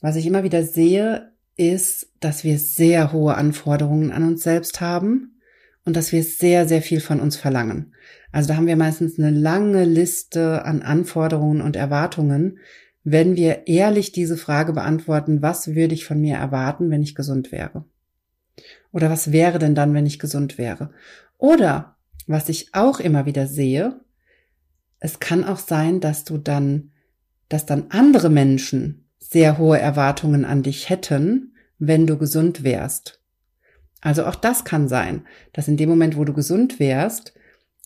was 0.00 0.16
ich 0.16 0.26
immer 0.26 0.44
wieder 0.44 0.62
sehe, 0.62 1.32
ist, 1.56 2.10
dass 2.20 2.44
wir 2.44 2.58
sehr 2.58 3.12
hohe 3.12 3.34
Anforderungen 3.34 4.12
an 4.12 4.24
uns 4.24 4.42
selbst 4.42 4.80
haben 4.80 5.40
und 5.84 5.96
dass 5.96 6.12
wir 6.12 6.22
sehr, 6.22 6.68
sehr 6.68 6.82
viel 6.82 7.00
von 7.00 7.20
uns 7.20 7.36
verlangen. 7.36 7.94
Also 8.30 8.48
da 8.48 8.56
haben 8.56 8.66
wir 8.66 8.76
meistens 8.76 9.18
eine 9.18 9.30
lange 9.30 9.84
Liste 9.84 10.64
an 10.64 10.82
Anforderungen 10.82 11.62
und 11.62 11.74
Erwartungen, 11.74 12.58
wenn 13.02 13.36
wir 13.36 13.66
ehrlich 13.68 14.12
diese 14.12 14.36
Frage 14.36 14.72
beantworten, 14.72 15.40
was 15.40 15.74
würde 15.74 15.94
ich 15.94 16.04
von 16.04 16.20
mir 16.20 16.36
erwarten, 16.36 16.90
wenn 16.90 17.02
ich 17.02 17.14
gesund 17.14 17.52
wäre? 17.52 17.84
Oder 18.92 19.10
was 19.10 19.32
wäre 19.32 19.58
denn 19.58 19.74
dann, 19.74 19.94
wenn 19.94 20.06
ich 20.06 20.18
gesund 20.18 20.58
wäre? 20.58 20.90
Oder 21.38 21.96
was 22.26 22.48
ich 22.48 22.74
auch 22.74 22.98
immer 22.98 23.24
wieder 23.24 23.46
sehe, 23.46 24.00
es 25.00 25.20
kann 25.20 25.44
auch 25.44 25.58
sein, 25.58 26.00
dass 26.00 26.24
du 26.24 26.38
dann, 26.38 26.92
dass 27.48 27.66
dann 27.66 27.86
andere 27.90 28.30
Menschen 28.30 29.08
sehr 29.18 29.58
hohe 29.58 29.78
Erwartungen 29.78 30.44
an 30.44 30.62
dich 30.62 30.88
hätten, 30.88 31.54
wenn 31.78 32.06
du 32.06 32.16
gesund 32.16 32.62
wärst. 32.62 33.20
Also 34.00 34.24
auch 34.24 34.36
das 34.36 34.64
kann 34.64 34.88
sein, 34.88 35.26
dass 35.52 35.68
in 35.68 35.76
dem 35.76 35.88
Moment, 35.88 36.16
wo 36.16 36.24
du 36.24 36.32
gesund 36.32 36.78
wärst, 36.78 37.34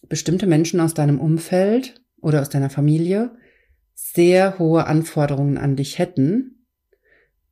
bestimmte 0.08 0.46
Menschen 0.46 0.80
aus 0.80 0.94
deinem 0.94 1.20
Umfeld 1.20 2.02
oder 2.20 2.40
aus 2.40 2.48
deiner 2.48 2.70
Familie 2.70 3.30
sehr 3.94 4.58
hohe 4.58 4.86
Anforderungen 4.86 5.58
an 5.58 5.76
dich 5.76 5.98
hätten, 5.98 6.66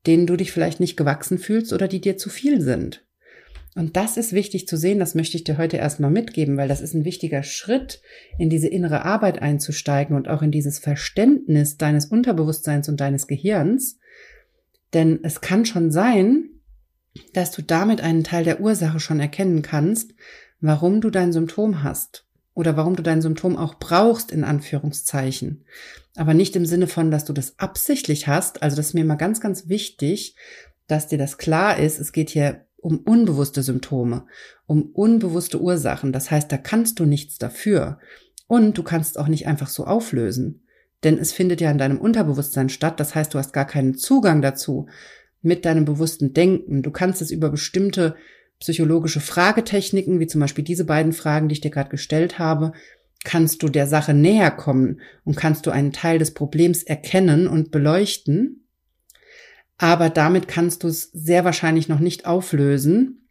denen 0.07 0.27
du 0.27 0.37
dich 0.37 0.53
vielleicht 0.53 0.81
nicht 0.81 0.97
gewachsen 0.97 1.39
fühlst 1.39 1.73
oder 1.73 1.89
die 1.89 2.01
dir 2.01 2.17
zu 2.17 2.31
viel 2.31 2.61
sind. 2.61 3.07
Und 3.79 3.97
das 3.97 4.17
ist 4.17 4.33
wichtig 4.33 4.67
zu 4.67 4.77
sehen, 4.77 4.99
das 4.99 5.15
möchte 5.15 5.37
ich 5.37 5.45
dir 5.45 5.57
heute 5.57 5.77
erstmal 5.77 6.11
mitgeben, 6.11 6.57
weil 6.57 6.67
das 6.67 6.81
ist 6.81 6.95
ein 6.95 7.05
wichtiger 7.05 7.45
Schritt, 7.45 8.03
in 8.37 8.51
diese 8.51 8.67
innere 8.67 9.05
Arbeit 9.05 9.41
einzusteigen 9.41 10.17
und 10.17 10.27
auch 10.27 10.43
in 10.43 10.51
dieses 10.51 10.81
Verständnis 10.81 11.77
deines 11.77 12.07
Unterbewusstseins 12.07 12.89
und 12.89 12.99
deines 12.99 13.29
Gehirns. 13.29 14.01
Denn 14.95 15.21
es 15.23 15.43
kann 15.43 15.65
schon 15.65 15.93
sein, 15.93 16.51
dass 17.35 17.53
du 17.53 17.63
damit 17.63 18.01
einen 18.01 18.25
Teil 18.25 18.43
der 18.43 18.61
Ursache 18.61 18.99
schon 18.99 19.21
erkennen 19.21 19.63
kannst, 19.63 20.13
warum 20.61 21.01
du 21.01 21.09
dein 21.09 21.33
Symptom 21.33 21.85
hast 21.85 22.27
oder 22.55 22.77
warum 22.77 22.97
du 22.97 23.05
dein 23.05 23.23
Symptom 23.23 23.57
auch 23.57 23.77
brauchst, 23.79 24.33
in 24.33 24.43
Anführungszeichen. 24.43 25.65
Aber 26.17 26.35
nicht 26.35 26.57
im 26.57 26.67
Sinne 26.67 26.89
von, 26.89 27.13
dass 27.13 27.25
du 27.25 27.33
das 27.33 27.57
absichtlich 27.61 28.27
hast. 28.27 28.61
Also 28.61 28.77
das 28.77 28.87
ist 28.87 28.95
mir 28.95 29.05
mal 29.05 29.15
ganz, 29.15 29.41
ganz 29.41 29.69
wichtig, 29.69 30.35
dass 30.89 31.07
dir 31.07 31.19
das 31.19 31.39
klar 31.39 31.79
ist. 31.79 32.01
Es 32.01 32.11
geht 32.11 32.31
hier 32.31 32.65
um 32.81 32.99
unbewusste 32.99 33.63
Symptome, 33.63 34.27
um 34.67 34.83
unbewusste 34.83 35.61
Ursachen. 35.61 36.13
Das 36.13 36.31
heißt, 36.31 36.51
da 36.51 36.57
kannst 36.57 36.99
du 37.01 37.05
nichts 37.05 37.39
dafür. 37.39 37.99
Und 38.47 38.79
du 38.79 38.83
kannst 38.83 39.19
auch 39.19 39.29
nicht 39.29 39.47
einfach 39.47 39.69
so 39.69 39.85
auflösen. 39.85 40.63
Denn 41.05 41.19
es 41.19 41.33
findet 41.33 41.61
ja 41.61 41.71
in 41.71 41.79
deinem 41.79 42.01
Unterbewusstsein 42.01 42.69
statt. 42.69 42.99
Das 42.99 43.15
heißt, 43.15 43.35
du 43.35 43.39
hast 43.39 43.53
gar 43.53 43.67
keinen 43.67 43.95
Zugang 43.95 44.43
dazu 44.43 44.87
mit 45.43 45.65
deinem 45.65 45.85
bewussten 45.85 46.33
Denken. 46.33 46.83
Du 46.83 46.91
kannst 46.91 47.23
es 47.23 47.31
über 47.31 47.51
bestimmte 47.51 48.17
psychologische 48.59 49.21
Fragetechniken, 49.21 50.19
wie 50.19 50.27
zum 50.27 50.41
Beispiel 50.41 50.65
diese 50.65 50.85
beiden 50.85 51.13
Fragen, 51.13 51.49
die 51.49 51.53
ich 51.53 51.61
dir 51.61 51.71
gerade 51.71 51.91
gestellt 51.91 52.39
habe, 52.39 52.73
kannst 53.25 53.63
du 53.63 53.69
der 53.69 53.87
Sache 53.87 54.15
näher 54.15 54.51
kommen 54.51 55.01
und 55.25 55.37
kannst 55.37 55.67
du 55.67 55.71
einen 55.71 55.93
Teil 55.93 56.19
des 56.19 56.35
Problems 56.35 56.83
erkennen 56.83 57.47
und 57.47 57.71
beleuchten 57.71 58.68
aber 59.79 60.11
damit 60.11 60.49
kannst 60.49 60.83
du 60.83 60.89
es 60.89 61.11
sehr 61.13 61.45
wahrscheinlich 61.45 61.89
noch 61.89 62.01
nicht 62.01 62.27
auflösen. 62.27 63.29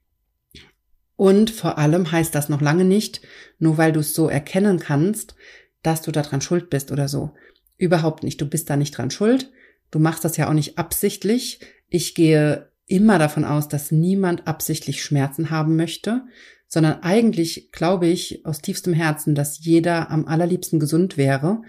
Und 1.17 1.49
vor 1.49 1.77
allem 1.77 2.11
heißt 2.11 2.33
das 2.33 2.47
noch 2.47 2.61
lange 2.61 2.85
nicht, 2.85 3.21
nur 3.59 3.77
weil 3.77 3.91
du 3.91 3.99
es 3.99 4.13
so 4.13 4.29
erkennen 4.29 4.79
kannst, 4.79 5.35
dass 5.83 6.01
du 6.01 6.11
daran 6.11 6.41
schuld 6.41 6.69
bist 6.69 6.91
oder 6.91 7.07
so. 7.07 7.33
Überhaupt 7.77 8.23
nicht. 8.23 8.39
Du 8.39 8.47
bist 8.47 8.69
da 8.69 8.77
nicht 8.77 8.97
dran 8.97 9.11
schuld. 9.11 9.51
Du 9.91 9.99
machst 9.99 10.23
das 10.23 10.37
ja 10.37 10.47
auch 10.49 10.53
nicht 10.53 10.77
absichtlich. 10.77 11.59
Ich 11.89 12.15
gehe 12.15 12.71
immer 12.85 13.19
davon 13.19 13.43
aus, 13.43 13.67
dass 13.67 13.91
niemand 13.91 14.47
absichtlich 14.47 15.03
Schmerzen 15.03 15.49
haben 15.49 15.75
möchte, 15.75 16.23
sondern 16.67 17.03
eigentlich 17.03 17.71
glaube 17.71 18.07
ich 18.07 18.45
aus 18.45 18.61
tiefstem 18.61 18.93
Herzen, 18.93 19.35
dass 19.35 19.63
jeder 19.63 20.09
am 20.11 20.27
allerliebsten 20.27 20.79
gesund 20.79 21.17
wäre. 21.17 21.61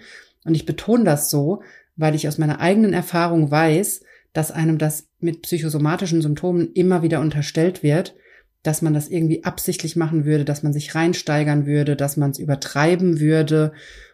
Und 0.45 0.55
ich 0.55 0.65
betone 0.65 1.03
das 1.03 1.29
so, 1.29 1.63
weil 1.95 2.15
ich 2.15 2.27
aus 2.27 2.37
meiner 2.37 2.59
eigenen 2.61 2.93
Erfahrung 2.93 3.51
weiß, 3.51 4.01
dass 4.33 4.51
einem 4.51 4.77
das 4.77 5.07
mit 5.19 5.41
psychosomatischen 5.41 6.21
Symptomen 6.21 6.71
immer 6.73 7.01
wieder 7.01 7.19
unterstellt 7.19 7.83
wird, 7.83 8.15
dass 8.63 8.81
man 8.81 8.93
das 8.93 9.07
irgendwie 9.07 9.43
absichtlich 9.43 9.95
machen 9.95 10.25
würde, 10.25 10.45
dass 10.45 10.63
man 10.63 10.73
sich 10.73 10.93
reinsteigern 10.93 11.65
würde, 11.65 11.95
dass 11.95 12.17
man 12.17 12.31
es 12.31 12.39
übertreiben 12.39 13.19
würde 13.19 13.71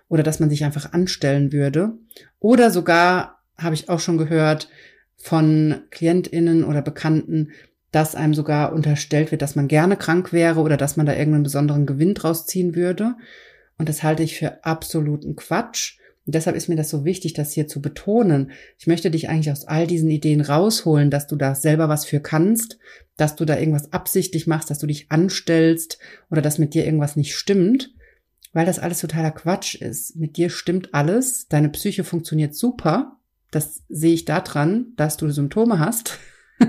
oder 0.08 0.23
dass 0.23 0.39
man 0.39 0.49
sich 0.49 0.63
einfach 0.63 0.93
anstellen 0.93 1.51
würde. 1.51 1.93
Oder 2.39 2.69
sogar, 2.69 3.41
habe 3.58 3.75
ich 3.75 3.89
auch 3.89 3.99
schon 3.99 4.17
gehört, 4.17 4.69
von 5.17 5.82
Klientinnen 5.89 6.63
oder 6.63 6.82
Bekannten, 6.82 7.51
dass 7.91 8.13
einem 8.13 8.34
sogar 8.34 8.73
unterstellt 8.73 9.32
wird, 9.32 9.41
dass 9.41 9.56
man 9.56 9.67
gerne 9.67 9.95
krank 9.95 10.34
wäre 10.34 10.60
oder 10.60 10.78
dass 10.78 10.97
man 10.97 11.06
da 11.06 11.13
irgendeinen 11.13 11.43
besonderen 11.43 11.86
Gewinn 11.86 12.13
draus 12.13 12.45
ziehen 12.45 12.75
würde. 12.75 13.15
Und 13.78 13.89
das 13.89 14.04
halte 14.04 14.21
ich 14.21 14.38
für 14.38 14.63
absoluten 14.63 15.36
Quatsch. 15.36 15.97
Und 16.26 16.34
deshalb 16.34 16.56
ist 16.56 16.70
mir 16.70 16.76
das 16.76 16.90
so 16.90 17.06
wichtig, 17.06 17.34
das 17.34 17.52
hier 17.54 17.68
zu 17.68 17.82
betonen. 17.82 18.52
Ich 18.80 18.88
möchte 18.88 19.12
dich 19.12 19.30
eigentlich 19.30 19.52
aus 19.52 19.66
all 19.66 19.86
diesen 19.86 20.10
Ideen 20.10 20.42
rausholen, 20.42 21.12
dass 21.12 21.28
du 21.28 21.36
da 21.36 21.54
selber 21.54 21.88
was 21.88 22.06
für 22.06 22.20
kannst, 22.20 22.80
dass 23.16 23.36
du 23.36 23.46
da 23.46 23.58
irgendwas 23.60 23.94
absichtlich 23.94 24.48
machst, 24.48 24.70
dass 24.72 24.80
du 24.80 24.88
dich 24.88 25.12
anstellst 25.12 26.00
oder 26.32 26.42
dass 26.42 26.58
mit 26.58 26.74
dir 26.74 26.86
irgendwas 26.86 27.16
nicht 27.16 27.36
stimmt. 27.36 27.92
weil 28.54 28.66
das 28.66 28.80
alles 28.80 29.02
totaler 29.02 29.32
Quatsch 29.32 29.76
ist. 29.76 30.16
Mit 30.16 30.38
dir 30.38 30.50
stimmt 30.50 30.94
alles, 30.94 31.50
deine 31.50 31.68
Psyche 31.68 32.06
funktioniert 32.06 32.56
super. 32.56 33.18
Das 33.52 33.84
sehe 33.90 34.14
ich 34.14 34.24
daran, 34.24 34.94
dass 34.96 35.18
du 35.18 35.30
Symptome 35.30 35.78
hast. 35.78 36.20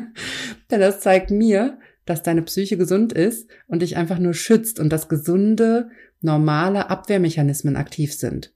Denn 0.71 0.81
das 0.81 0.99
zeigt 0.99 1.31
mir, 1.31 1.79
dass 2.05 2.25
deine 2.25 2.43
Psyche 2.43 2.77
gesund 2.77 3.13
ist 3.13 3.49
und 3.69 3.83
dich 3.83 3.97
einfach 3.97 4.19
nur 4.19 4.35
schützt 4.35 4.81
und 4.81 4.91
dass 4.91 5.09
gesunde, 5.09 5.91
normale 6.21 6.91
Abwehrmechanismen 6.91 7.77
aktiv 7.77 8.15
sind. 8.15 8.53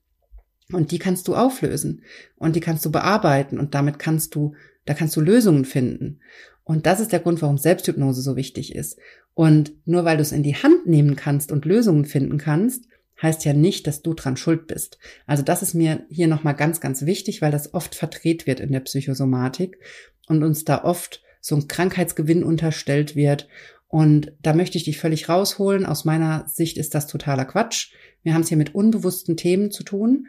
Und 0.73 0.91
die 0.91 0.99
kannst 0.99 1.27
du 1.27 1.35
auflösen 1.35 2.03
und 2.37 2.55
die 2.55 2.61
kannst 2.61 2.85
du 2.85 2.91
bearbeiten 2.91 3.59
und 3.59 3.73
damit 3.73 3.99
kannst 3.99 4.35
du, 4.35 4.55
da 4.85 4.93
kannst 4.93 5.15
du 5.15 5.21
Lösungen 5.21 5.65
finden. 5.65 6.19
Und 6.63 6.85
das 6.85 6.99
ist 6.99 7.11
der 7.11 7.19
Grund, 7.19 7.41
warum 7.41 7.57
Selbsthypnose 7.57 8.21
so 8.21 8.35
wichtig 8.35 8.75
ist. 8.75 8.99
Und 9.33 9.73
nur 9.85 10.05
weil 10.05 10.17
du 10.17 10.21
es 10.21 10.31
in 10.31 10.43
die 10.43 10.55
Hand 10.55 10.85
nehmen 10.85 11.15
kannst 11.15 11.51
und 11.51 11.65
Lösungen 11.65 12.05
finden 12.05 12.37
kannst, 12.37 12.85
heißt 13.21 13.45
ja 13.45 13.53
nicht, 13.53 13.87
dass 13.87 14.01
du 14.01 14.13
dran 14.13 14.37
schuld 14.37 14.67
bist. 14.67 14.97
Also 15.25 15.43
das 15.43 15.61
ist 15.61 15.73
mir 15.73 16.05
hier 16.09 16.27
nochmal 16.27 16.55
ganz, 16.55 16.81
ganz 16.81 17.05
wichtig, 17.05 17.41
weil 17.41 17.51
das 17.51 17.73
oft 17.73 17.95
verdreht 17.95 18.47
wird 18.47 18.59
in 18.59 18.71
der 18.71 18.79
Psychosomatik 18.81 19.77
und 20.27 20.43
uns 20.43 20.65
da 20.65 20.83
oft 20.83 21.21
so 21.39 21.55
ein 21.55 21.67
Krankheitsgewinn 21.67 22.43
unterstellt 22.43 23.15
wird. 23.15 23.47
Und 23.87 24.31
da 24.41 24.53
möchte 24.53 24.77
ich 24.77 24.85
dich 24.85 24.97
völlig 24.97 25.27
rausholen. 25.27 25.85
Aus 25.85 26.05
meiner 26.05 26.47
Sicht 26.47 26.77
ist 26.77 26.95
das 26.95 27.07
totaler 27.07 27.45
Quatsch. 27.45 27.91
Wir 28.23 28.33
haben 28.33 28.41
es 28.41 28.47
hier 28.47 28.57
mit 28.57 28.73
unbewussten 28.73 29.35
Themen 29.37 29.71
zu 29.71 29.83
tun, 29.83 30.27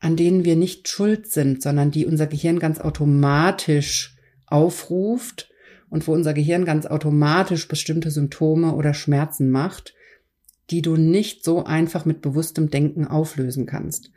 an 0.00 0.16
denen 0.16 0.44
wir 0.44 0.56
nicht 0.56 0.88
schuld 0.88 1.30
sind, 1.30 1.62
sondern 1.62 1.90
die 1.90 2.06
unser 2.06 2.26
Gehirn 2.26 2.58
ganz 2.58 2.80
automatisch 2.80 4.16
aufruft 4.46 5.50
und 5.90 6.06
wo 6.08 6.12
unser 6.12 6.32
Gehirn 6.32 6.64
ganz 6.64 6.86
automatisch 6.86 7.68
bestimmte 7.68 8.10
Symptome 8.10 8.74
oder 8.74 8.94
Schmerzen 8.94 9.50
macht, 9.50 9.94
die 10.70 10.82
du 10.82 10.96
nicht 10.96 11.44
so 11.44 11.64
einfach 11.64 12.04
mit 12.04 12.22
bewusstem 12.22 12.70
Denken 12.70 13.06
auflösen 13.06 13.66
kannst. 13.66 14.10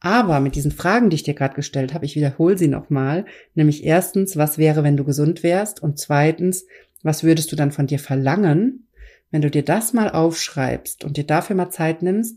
Aber 0.00 0.40
mit 0.40 0.54
diesen 0.54 0.72
Fragen, 0.72 1.10
die 1.10 1.16
ich 1.16 1.22
dir 1.22 1.34
gerade 1.34 1.54
gestellt 1.54 1.94
habe, 1.94 2.06
ich 2.06 2.16
wiederhole 2.16 2.56
sie 2.56 2.68
nochmal, 2.68 3.26
nämlich 3.54 3.84
erstens, 3.84 4.36
was 4.36 4.58
wäre, 4.58 4.82
wenn 4.82 4.96
du 4.96 5.04
gesund 5.04 5.42
wärst? 5.42 5.82
Und 5.82 5.98
zweitens, 5.98 6.66
was 7.02 7.22
würdest 7.22 7.52
du 7.52 7.56
dann 7.56 7.70
von 7.70 7.86
dir 7.86 7.98
verlangen? 7.98 8.86
Wenn 9.30 9.42
du 9.42 9.50
dir 9.50 9.64
das 9.64 9.92
mal 9.92 10.10
aufschreibst 10.10 11.04
und 11.04 11.16
dir 11.16 11.24
dafür 11.24 11.54
mal 11.54 11.70
Zeit 11.70 12.02
nimmst, 12.02 12.36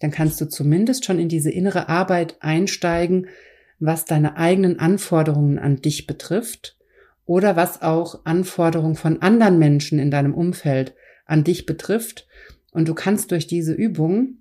dann 0.00 0.10
kannst 0.10 0.40
du 0.40 0.48
zumindest 0.48 1.04
schon 1.04 1.18
in 1.18 1.28
diese 1.28 1.50
innere 1.50 1.88
Arbeit 1.88 2.36
einsteigen, 2.40 3.28
was 3.78 4.04
deine 4.04 4.36
eigenen 4.36 4.78
Anforderungen 4.78 5.58
an 5.58 5.76
dich 5.76 6.06
betrifft 6.06 6.76
oder 7.24 7.56
was 7.56 7.82
auch 7.82 8.24
Anforderungen 8.24 8.96
von 8.96 9.22
anderen 9.22 9.58
Menschen 9.58 9.98
in 9.98 10.10
deinem 10.10 10.34
Umfeld 10.34 10.94
an 11.26 11.44
dich 11.44 11.64
betrifft. 11.64 12.26
Und 12.72 12.88
du 12.88 12.94
kannst 12.94 13.30
durch 13.30 13.46
diese 13.46 13.72
Übung 13.72 14.38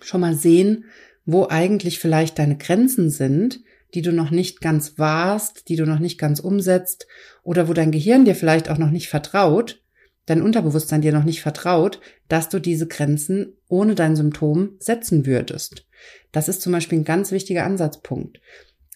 schon 0.00 0.20
mal 0.20 0.34
sehen, 0.34 0.84
wo 1.24 1.46
eigentlich 1.48 1.98
vielleicht 1.98 2.38
deine 2.38 2.56
Grenzen 2.56 3.10
sind, 3.10 3.60
die 3.94 4.02
du 4.02 4.12
noch 4.12 4.30
nicht 4.30 4.60
ganz 4.60 4.98
warst, 4.98 5.68
die 5.68 5.76
du 5.76 5.84
noch 5.84 5.98
nicht 5.98 6.18
ganz 6.18 6.40
umsetzt 6.40 7.06
oder 7.42 7.68
wo 7.68 7.72
dein 7.72 7.92
Gehirn 7.92 8.24
dir 8.24 8.34
vielleicht 8.34 8.68
auch 8.68 8.78
noch 8.78 8.90
nicht 8.90 9.08
vertraut, 9.08 9.82
dein 10.26 10.42
Unterbewusstsein 10.42 11.00
dir 11.00 11.12
noch 11.12 11.24
nicht 11.24 11.40
vertraut, 11.40 12.00
dass 12.28 12.48
du 12.48 12.58
diese 12.58 12.86
Grenzen 12.86 13.54
ohne 13.68 13.94
dein 13.94 14.16
Symptom 14.16 14.72
setzen 14.78 15.24
würdest. 15.24 15.86
Das 16.32 16.48
ist 16.48 16.62
zum 16.62 16.72
Beispiel 16.72 16.98
ein 16.98 17.04
ganz 17.04 17.32
wichtiger 17.32 17.64
Ansatzpunkt. 17.64 18.40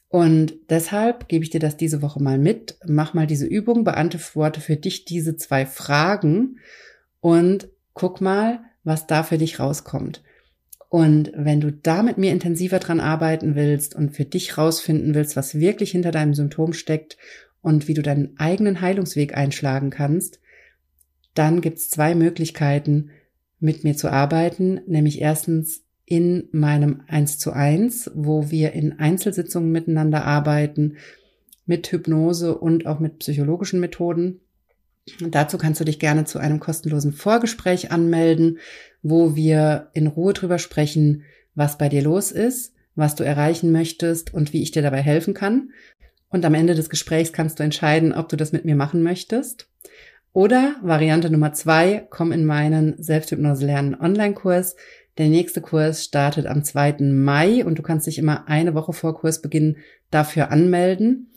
Und 0.09 0.55
deshalb 0.69 1.29
gebe 1.29 1.45
ich 1.45 1.51
dir 1.51 1.61
das 1.61 1.77
diese 1.77 2.03
Woche 2.03 2.21
mal 2.21 2.37
mit. 2.37 2.77
Mach 2.85 3.15
mal 3.15 3.29
diese 3.29 3.47
Übung, 3.47 3.85
beantworte 3.85 4.61
für 4.61 4.77
dich 4.77 5.05
diese 5.05 5.37
zwei 5.37 5.65
Fragen 5.65 6.59
und 7.21 7.69
guck 7.95 8.21
mal, 8.21 8.61
was 8.83 9.07
da 9.07 9.23
für 9.23 9.39
dich 9.39 9.61
rauskommt. 9.61 10.23
Und 10.89 11.31
wenn 11.37 11.61
du 11.61 11.71
da 11.71 12.03
mit 12.03 12.19
mir 12.19 12.33
intensiver 12.33 12.81
dran 12.81 12.99
arbeiten 12.99 13.55
willst 13.55 13.95
und 13.95 14.11
für 14.11 14.25
dich 14.25 14.59
rausfinden 14.59 15.15
willst, 15.15 15.37
was 15.37 15.55
wirklich 15.55 15.93
hinter 15.93 16.11
deinem 16.11 16.35
Symptom 16.35 16.73
steckt 16.73 17.17
und 17.63 17.87
wie 17.87 17.95
du 17.95 18.03
deinen 18.03 18.37
eigenen 18.39 18.81
Heilungsweg 18.81 19.37
einschlagen 19.37 19.91
kannst, 19.91 20.41
dann 21.35 21.61
gibt's 21.61 21.91
zwei 21.91 22.15
Möglichkeiten, 22.15 23.11
mit 23.59 23.85
mir 23.85 23.97
zu 23.97 24.11
arbeiten, 24.11 24.81
nämlich 24.87 25.21
erstens 25.21 25.83
in 26.05 26.49
meinem 26.51 27.03
1 27.07 27.39
zu 27.39 27.53
1, 27.53 28.11
wo 28.15 28.51
wir 28.51 28.73
in 28.73 28.99
Einzelsitzungen 28.99 29.71
miteinander 29.71 30.25
arbeiten, 30.25 30.97
mit 31.67 31.93
Hypnose 31.93 32.59
und 32.59 32.87
auch 32.87 32.99
mit 32.99 33.19
psychologischen 33.19 33.81
Methoden. 33.81 34.41
Und 35.23 35.35
dazu 35.35 35.57
kannst 35.57 35.81
du 35.81 35.85
dich 35.85 35.99
gerne 35.99 36.25
zu 36.25 36.39
einem 36.39 36.59
kostenlosen 36.59 37.13
Vorgespräch 37.13 37.93
anmelden 37.93 38.59
wo 39.03 39.35
wir 39.35 39.91
in 39.95 40.07
Ruhe 40.07 40.33
drüber 40.33 40.59
sprechen, 40.59 41.25
was 41.55 41.79
bei 41.79 41.89
dir 41.89 42.03
los 42.03 42.33
ist, 42.33 42.75
was 42.95 43.15
du 43.15 43.25
erreichen 43.25 43.73
möchtest 43.73 44.35
und 44.35 44.53
wie 44.53 44.63
ich 44.63 44.71
dir 44.71 44.83
dabei 44.83 45.01
helfen 45.01 45.35
kann. 45.35 45.71
Und 46.29 46.45
am 46.45 46.55
Ende 46.55 46.75
des 46.75 46.91
Gesprächs 46.91 47.33
kannst 47.33 47.59
du 47.59 47.63
entscheiden, 47.63 48.13
ob 48.13 48.29
du 48.29 48.37
das 48.37 48.53
mit 48.53 48.65
mir 48.65 48.77
machen 48.77 49.03
möchtest. 49.03 49.69
Oder 50.33 50.77
Variante 50.81 51.29
Nummer 51.29 51.53
zwei, 51.53 52.07
komm 52.09 52.31
in 52.31 52.45
meinen 52.45 53.03
Selbsthypnose 53.03 53.67
lernen 53.67 53.97
Online-Kurs. 54.01 54.77
Der 55.19 55.29
nächste 55.29 55.61
Kurs 55.61 56.05
startet 56.05 56.47
am 56.47 56.63
2. 56.63 56.99
Mai 57.01 57.65
und 57.65 57.79
du 57.79 57.83
kannst 57.83 58.07
dich 58.07 58.19
immer 58.19 58.47
eine 58.49 58.75
Woche 58.75 58.93
vor 58.93 59.19
Kursbeginn 59.19 59.79
dafür 60.11 60.51
anmelden. 60.51 61.33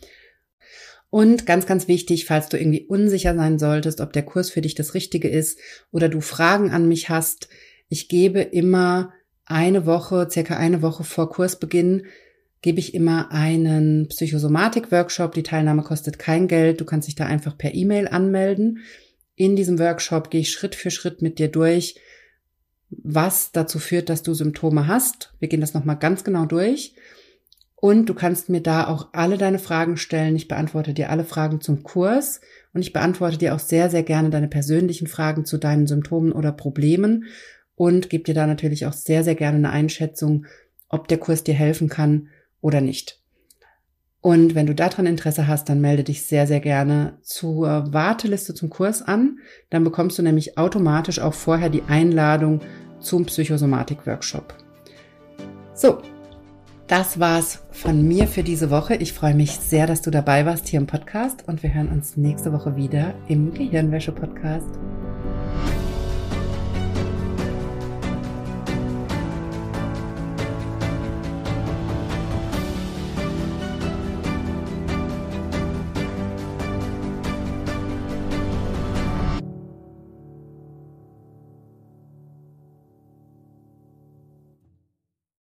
Und 1.09 1.45
ganz, 1.45 1.65
ganz 1.65 1.87
wichtig, 1.87 2.25
falls 2.25 2.49
du 2.49 2.57
irgendwie 2.57 2.85
unsicher 2.87 3.35
sein 3.35 3.59
solltest, 3.59 3.99
ob 3.99 4.13
der 4.13 4.23
Kurs 4.23 4.49
für 4.49 4.61
dich 4.61 4.75
das 4.75 4.93
Richtige 4.93 5.27
ist 5.27 5.59
oder 5.91 6.07
du 6.09 6.21
Fragen 6.21 6.71
an 6.71 6.87
mich 6.87 7.09
hast, 7.09 7.49
ich 7.89 8.09
gebe 8.09 8.41
immer 8.41 9.11
eine 9.45 9.85
Woche, 9.85 10.27
circa 10.29 10.55
eine 10.57 10.81
Woche 10.81 11.03
vor 11.03 11.29
Kursbeginn, 11.29 12.05
gebe 12.63 12.79
ich 12.79 12.95
immer 12.95 13.29
einen 13.31 14.07
Psychosomatik-Workshop. 14.07 15.33
Die 15.33 15.43
Teilnahme 15.43 15.83
kostet 15.83 16.17
kein 16.17 16.47
Geld. 16.47 16.79
Du 16.79 16.85
kannst 16.85 17.09
dich 17.09 17.15
da 17.15 17.25
einfach 17.25 17.57
per 17.57 17.75
E-Mail 17.75 18.07
anmelden. 18.07 18.79
In 19.35 19.55
diesem 19.57 19.79
Workshop 19.79 20.31
gehe 20.31 20.41
ich 20.41 20.51
Schritt 20.51 20.73
für 20.73 20.89
Schritt 20.89 21.21
mit 21.21 21.39
dir 21.39 21.49
durch, 21.49 21.99
was 22.89 23.51
dazu 23.51 23.79
führt, 23.79 24.07
dass 24.07 24.23
du 24.23 24.33
Symptome 24.33 24.87
hast. 24.87 25.33
Wir 25.39 25.49
gehen 25.49 25.59
das 25.59 25.73
nochmal 25.73 25.97
ganz 25.97 26.23
genau 26.23 26.45
durch. 26.45 26.95
Und 27.75 28.05
du 28.05 28.13
kannst 28.13 28.47
mir 28.47 28.61
da 28.61 28.87
auch 28.87 29.09
alle 29.11 29.37
deine 29.37 29.59
Fragen 29.59 29.97
stellen. 29.97 30.37
Ich 30.37 30.47
beantworte 30.47 30.93
dir 30.93 31.09
alle 31.09 31.25
Fragen 31.25 31.59
zum 31.59 31.83
Kurs 31.83 32.39
und 32.73 32.81
ich 32.81 32.93
beantworte 32.93 33.37
dir 33.37 33.55
auch 33.55 33.59
sehr, 33.59 33.89
sehr 33.89 34.03
gerne 34.03 34.29
deine 34.29 34.47
persönlichen 34.47 35.07
Fragen 35.07 35.43
zu 35.43 35.57
deinen 35.57 35.85
Symptomen 35.85 36.31
oder 36.31 36.53
Problemen 36.53 37.25
und 37.75 38.09
gebe 38.09 38.23
dir 38.23 38.33
da 38.33 38.47
natürlich 38.47 38.85
auch 38.85 38.93
sehr, 38.93 39.25
sehr 39.25 39.35
gerne 39.35 39.57
eine 39.57 39.71
Einschätzung, 39.71 40.45
ob 40.87 41.09
der 41.09 41.17
Kurs 41.17 41.43
dir 41.43 41.55
helfen 41.55 41.89
kann 41.89 42.29
oder 42.63 42.81
nicht. 42.81 43.19
Und 44.21 44.55
wenn 44.55 44.65
du 44.65 44.73
daran 44.73 45.05
Interesse 45.05 45.47
hast, 45.47 45.67
dann 45.67 45.81
melde 45.81 46.05
dich 46.05 46.23
sehr, 46.23 46.47
sehr 46.47 46.61
gerne 46.61 47.17
zur 47.21 47.93
Warteliste 47.93 48.53
zum 48.53 48.69
Kurs 48.69 49.01
an. 49.01 49.39
Dann 49.69 49.83
bekommst 49.83 50.17
du 50.17 50.23
nämlich 50.23 50.57
automatisch 50.57 51.19
auch 51.19 51.33
vorher 51.33 51.69
die 51.69 51.83
Einladung 51.83 52.61
zum 53.01 53.25
Psychosomatik-Workshop. 53.25 54.55
So, 55.73 56.01
das 56.87 57.19
war's 57.19 57.63
von 57.71 58.07
mir 58.07 58.27
für 58.27 58.43
diese 58.43 58.69
Woche. 58.69 58.95
Ich 58.95 59.11
freue 59.11 59.35
mich 59.35 59.51
sehr, 59.51 59.87
dass 59.87 60.01
du 60.01 60.09
dabei 60.09 60.45
warst 60.45 60.69
hier 60.69 60.79
im 60.79 60.87
Podcast 60.87 61.45
und 61.49 61.61
wir 61.61 61.73
hören 61.73 61.89
uns 61.89 62.15
nächste 62.15 62.53
Woche 62.53 62.77
wieder 62.77 63.13
im 63.27 63.53
Gehirnwäsche-Podcast. 63.53 64.79